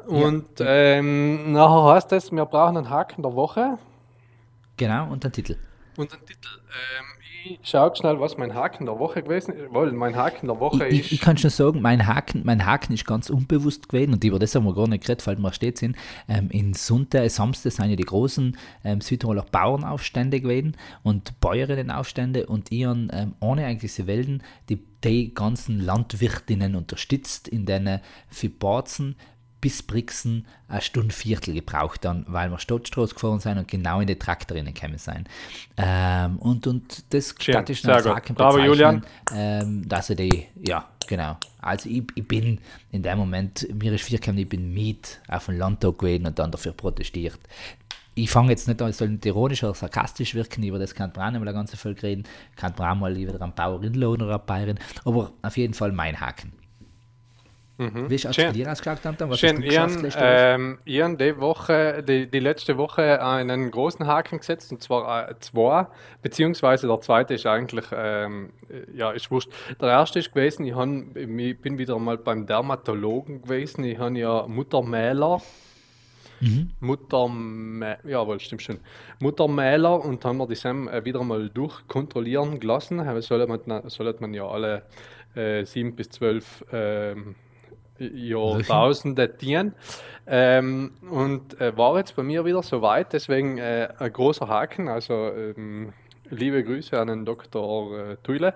[0.06, 3.78] Und ähm, nachher heißt es, wir brauchen einen Haken der Woche
[4.76, 5.56] Genau, und den Titel.
[5.96, 6.48] und einen Titel.
[6.98, 7.06] Ähm,
[7.44, 9.72] ich schau schnell, was mein Haken der Woche gewesen ist.
[9.72, 11.06] Weil mein Haken der Woche Ich, ist.
[11.06, 14.38] ich, ich kann schon sagen, mein Haken, mein Haken ist ganz unbewusst gewesen und über
[14.38, 15.96] das haben wir gar nicht geredet, weil wir steht sind.
[16.28, 22.70] Ähm, in Sunte, Samstag sind ja die großen ähm, Südtiroler Bauernaufstände gewesen und Bäuerinnenaufstände und
[22.70, 29.16] ihren ähm, ohne eigentlich sie Welten die, die ganzen Landwirtinnen unterstützt, in denen für Barzen
[29.62, 34.08] bis Brixen eine Stunde Viertel gebraucht haben, weil wir Stadtstraße gefahren sind und genau in
[34.08, 35.28] die Traktorinnen gekommen sind.
[35.78, 38.06] Ähm, und, und das Schön, ist gut.
[38.06, 39.06] Haken Bravo, Julian.
[39.32, 41.36] ähm, dass er die, ja, genau.
[41.60, 42.58] Also ich, ich bin
[42.90, 46.50] in dem Moment, mir ist viergekommen, ich bin mit auf dem Landtag gewesen und dann
[46.50, 47.38] dafür protestiert.
[48.14, 51.12] Ich fange jetzt nicht an, es soll nicht ironisch oder sarkastisch wirken, über das kann
[51.14, 52.24] man auch nicht mal ganz viel reden,
[52.56, 56.20] kann man auch mal wieder einen Bauerinnenlohn oder eine Bäuerin, aber auf jeden Fall mein
[56.20, 56.52] Haken.
[57.78, 59.30] Wie ist es bei dir ausgeschaut, Anton?
[59.30, 60.54] Was Schön, hast du ich geschafft habe letzte Woche?
[60.54, 65.30] ähm, ich hab die Woche, die, die letzte Woche einen großen Haken gesetzt, und zwar
[65.30, 65.86] äh, zwei,
[66.20, 69.50] beziehungsweise der zweite ist eigentlich, ähm, äh, ja, ist wurscht.
[69.80, 74.18] Der erste ist gewesen, ich, hab, ich bin wieder mal beim Dermatologen gewesen, ich habe
[74.18, 75.40] ja Muttermäler.
[76.80, 78.80] Muttermä jawohl, stimmt schon.
[79.20, 82.98] Muttermäler und haben wir die Sam äh, wieder mal durchkontrollieren gelassen.
[82.98, 84.82] Äh, Soll man, sollte man ja alle
[85.36, 87.36] äh, sieben bis zwölf ähm,
[87.98, 89.74] Jahrtausende dienen.
[90.26, 94.88] Ähm, und äh, war jetzt bei mir wieder soweit, deswegen äh, ein großer Haken.
[94.88, 95.92] Also ähm,
[96.30, 98.12] liebe Grüße an den Dr.
[98.12, 98.54] Äh, Tuile.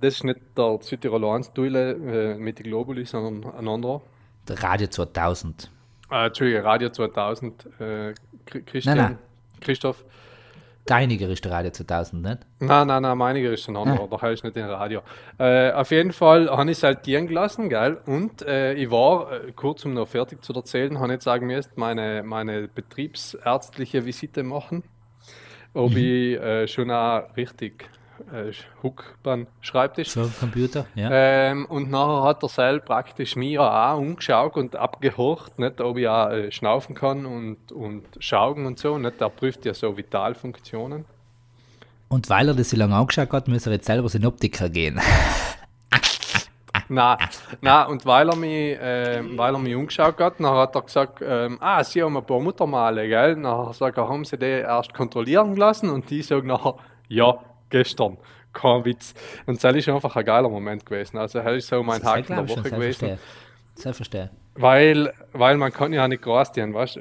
[0.00, 4.00] Das ist nicht der Südtiroler 1 Tuile äh, mit die Globuli, sondern ein anderer.
[4.48, 5.70] Der Radio 2000.
[6.10, 7.66] Äh, Entschuldige, Radio 2000.
[7.80, 8.14] Äh,
[8.46, 9.18] Christian, Nein, nein.
[9.60, 10.04] Christoph.
[10.88, 12.38] Deiniger ist der Radio 2000, nicht?
[12.60, 15.02] Nein, nein, nein, meiniger ist ein anderer, da heißt nicht in Radio.
[15.38, 17.98] Äh, auf jeden Fall habe ich es halt dienen gelassen, gell?
[18.06, 21.72] Und äh, ich war, äh, kurz um noch fertig zu erzählen, habe ich sagen müssen,
[21.76, 24.82] meine, meine betriebsärztliche Visite machen.
[25.74, 27.84] Ob ich äh, schon auch richtig
[28.32, 28.52] äh,
[28.82, 30.10] Huck beim Schreibtisch.
[30.10, 31.08] So Computer, ja.
[31.10, 36.08] Ähm, und nachher hat er selbst praktisch mir auch umgeschaut und abgehorcht, nicht, ob ich
[36.08, 38.98] auch äh, schnaufen kann und, und schaugen und so.
[38.98, 39.20] Nicht?
[39.20, 41.04] Er prüft ja so Vitalfunktionen.
[42.08, 45.00] Und weil er das so lange angeschaut hat, muss er jetzt selber in Optiker gehen.
[46.90, 47.18] Nein,
[47.60, 51.22] nein, und weil er mich, äh, weil er mich umgeschaut hat, dann hat er gesagt,
[51.22, 53.34] ähm, ah, Sie haben ein paar Muttermale, gell?
[53.34, 55.90] Dann sagt er, haben Sie die erst kontrollieren lassen?
[55.90, 56.76] Und die sagen nachher,
[57.08, 57.38] ja,
[57.70, 58.18] gestern.
[58.52, 59.14] Kein Witz.
[59.46, 61.18] Und das ist einfach ein geiler Moment gewesen.
[61.18, 63.18] Also, das ist so mein Das Haken der ich schon, Woche sehr gewesen.
[63.74, 64.30] Sehr verstehe.
[64.54, 66.98] Weil, weil man kann ja nicht groß dienen, weißt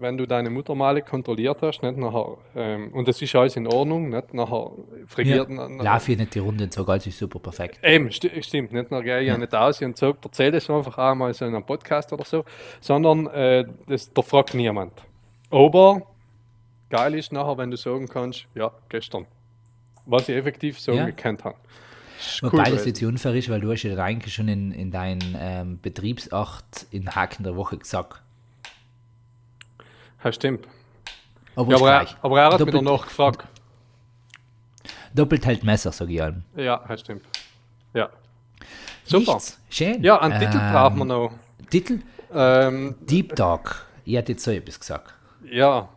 [0.00, 4.08] wenn du deine Muttermale kontrolliert hast, nicht nachher, ähm, und das ist alles in Ordnung,
[4.08, 7.38] nicht nachher Ja, frigiert, na- lauf hier nicht die Runde und sag, alles ist super
[7.38, 7.80] perfekt.
[7.82, 8.72] Eben, sti stimmt.
[8.72, 11.44] Nicht nur gehe ich ja nicht aus und sage, erzähl das einfach auch mal so
[11.44, 12.44] in einem Podcast oder so,
[12.80, 14.92] sondern äh, das, da fragt niemand.
[15.50, 16.02] Aber
[16.88, 19.26] geil ist nachher, wenn du sagen kannst, ja, gestern.
[20.06, 21.06] Was ich effektiv so Ja.
[21.06, 21.56] gekannt habe.
[22.18, 25.36] Ist Wobei das jetzt unfair ist, weil du hast ja eigentlich schon in, in deinen
[25.38, 28.20] ähm, Betriebsacht in Haken der Woche gesagt.
[30.22, 30.66] Ja, stimmt.
[31.56, 33.46] Aber, Ja, aber, er, aber er hat mich Doppelt- danach gefragt.
[35.14, 36.44] Doppelt hält Messer, sag ich allem.
[36.56, 37.24] Ja, ja, stimmt.
[37.94, 38.10] Ja.
[39.04, 39.34] Super.
[39.34, 39.58] Nichts.
[39.70, 40.02] Schön.
[40.04, 41.32] Ja, einen Titel Ähm, brauchen wir noch.
[41.70, 42.00] Titel?
[42.32, 43.86] Ähm, Deep Talk.
[44.04, 45.14] Ich hätte jetzt so etwas gesagt.
[45.50, 45.88] Ja,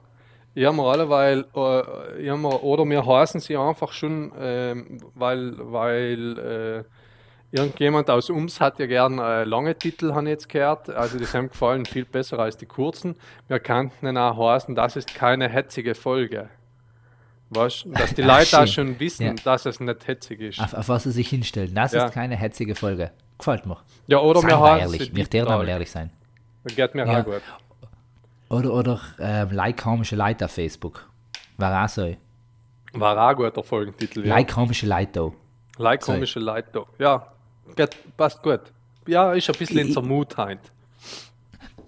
[0.55, 5.53] ja, wir alle, weil, äh, ja, wir, oder wir heißen sie einfach schon, ähm, weil,
[5.57, 10.89] weil äh, irgendjemand aus uns hat ja gern äh, lange Titel, habe ich jetzt gehört.
[10.89, 13.15] Also die sind gefallen viel besser als die kurzen.
[13.47, 16.49] Wir könnten ihn auch heißen, das ist keine hetzige Folge.
[17.49, 18.87] Weißt, dass die Ach, Leute auch schön.
[18.87, 19.33] schon wissen, Ja.
[19.43, 20.59] dass es nicht hetzig ist.
[20.59, 21.75] Auf, auf was sie sich hinstellen.
[21.75, 22.05] Das Ja.
[22.05, 23.11] ist keine hetzige Folge.
[23.37, 23.77] Gefällt mir.
[24.07, 25.15] Ja, oder Seien wir heißen ehrlich.
[25.15, 25.29] Wir
[25.59, 25.67] Talk.
[25.67, 26.09] ehrlich sein.
[26.75, 27.19] Geht mir Ja.
[27.21, 27.41] auch gut.
[28.49, 31.07] Oder, oder ähm, like komische Leute auf Facebook.
[31.57, 32.15] War auch so.
[32.93, 34.25] War auch ein guter Folgentitel.
[34.25, 34.35] Ja.
[34.35, 35.31] Like komische Leute da.
[35.83, 36.85] Like komische Leute da.
[36.99, 37.27] Ja,
[37.75, 38.61] geht, passt gut.
[39.07, 40.59] Ja, ist ein bisschen in Ich- der Mut heute.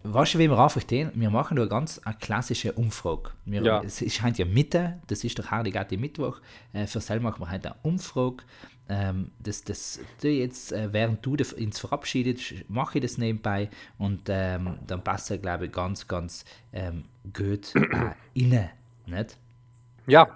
[0.08, 1.10] Weißt du, wie wir einfach den?
[1.16, 3.32] Wir machen da eine ganz eine klassische Umfrage.
[3.46, 3.82] Wir, Ja.
[3.82, 6.40] Es ist heute ja Mitte, das ist der Hardigate Mittwoch.
[6.74, 8.38] Äh, für selber machen wir heute eine Umfrage.
[8.88, 14.78] Ähm, das, das, jetzt, äh, während du ins verabschiedet, mache ich das nebenbei und ähm,
[14.86, 18.70] dann passt er, glaube ich, ganz, ganz ähm, gut äh, inne.
[19.08, 19.38] Nicht?
[20.08, 20.28] Ja,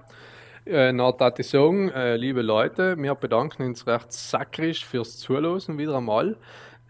[0.65, 5.77] äh, na, da ich sagen, äh, liebe Leute, wir bedanken uns recht sakrisch fürs Zuhören
[5.77, 6.35] wieder einmal.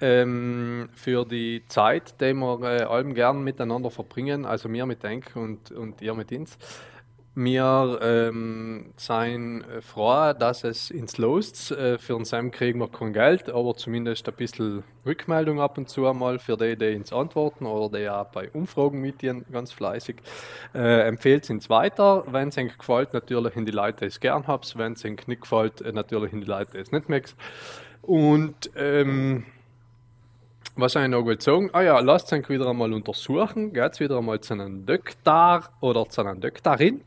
[0.01, 5.36] Ähm, für die Zeit, die wir äh, allem gern miteinander verbringen, also wir mit Denk
[5.36, 6.57] und, und ihr mit uns.
[7.36, 13.13] Wir ähm, äh, froh, dass es ins Los äh, Für uns Sam kriegen wir kein
[13.13, 17.65] Geld, aber zumindest ein bisschen Rückmeldung ab und zu einmal für die, die uns antworten
[17.65, 20.17] oder die auch bei Umfragen mitgehen, ganz fleißig.
[20.73, 22.25] Äh, empfehlt es weiter.
[22.27, 24.77] Wenn es euch gefällt, natürlich in die Leute, die es gern habt.
[24.77, 27.36] Wenn es euch nicht gefällt, äh, natürlich in die Leute, die es nicht mögt.
[28.01, 29.45] Und ähm,
[30.82, 31.69] was soll ich noch gut sagen?
[31.73, 33.73] Ah ja, lasst euch wieder einmal untersuchen.
[33.73, 37.01] Geht wieder einmal zu einem Doktor oder zu einer Doktorin.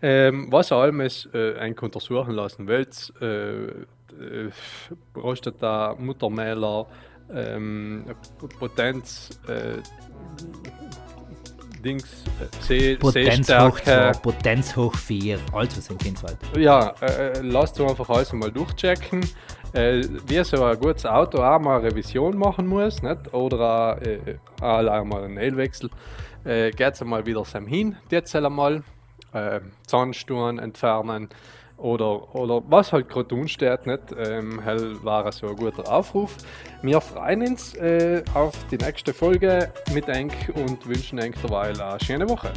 [0.00, 3.12] Ähm, was ihr alles äh, eigentlich untersuchen lassen wollt.
[3.20, 3.86] Äh,
[4.20, 4.50] äh,
[5.14, 6.86] Prostata, Muttermäler,
[7.32, 8.04] ähm,
[8.58, 9.78] Potenz, äh,
[11.82, 12.24] Dings,
[12.68, 13.82] äh, Potenz hoch Sehstärke.
[13.82, 16.36] 2, Potenz hoch 4, alles was im Kindswald.
[16.56, 19.20] Ja, äh, äh, lasst uns einfach alles mal durchchecken.
[19.72, 23.32] Äh, wie so ein gutes Auto auch mal eine Revision machen muss, nicht?
[23.32, 25.88] oder auch, äh, auch mal einen Ölwechsel,
[26.44, 28.82] äh, geht es mal wieder sem hin, jetzt einmal
[29.32, 31.30] äh, Zahnstuhen entfernen
[31.82, 34.14] oder, oder was halt gerade tun steht, nicht?
[34.16, 36.36] Ähm, hell war so ein guter Aufruf.
[36.82, 41.98] Wir freuen uns äh, auf die nächste Folge mit Enk und wünschen Enk derweil eine
[41.98, 42.52] schöne Woche.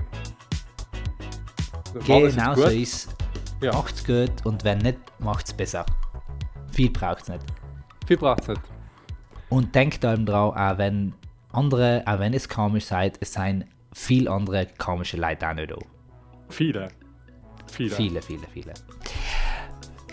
[2.05, 3.15] Genau so ist
[3.61, 3.71] Ja.
[3.71, 5.85] Macht's gut und wenn nicht, macht's besser.
[6.75, 7.41] Viel braucht's nicht.
[8.05, 8.59] Viel braucht nicht.
[9.47, 11.13] Und denkt allem drauf, auch wenn
[11.53, 13.63] andere, auch wenn es komisch seid, es seien
[13.93, 15.77] viel andere komische Leute auch nicht da.
[16.49, 16.89] Viele.
[17.71, 17.95] Viele.
[17.95, 18.73] Viele, viele, viele.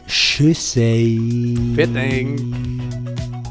[0.06, 1.58] Tschüssi.
[1.74, 3.42] Vielen.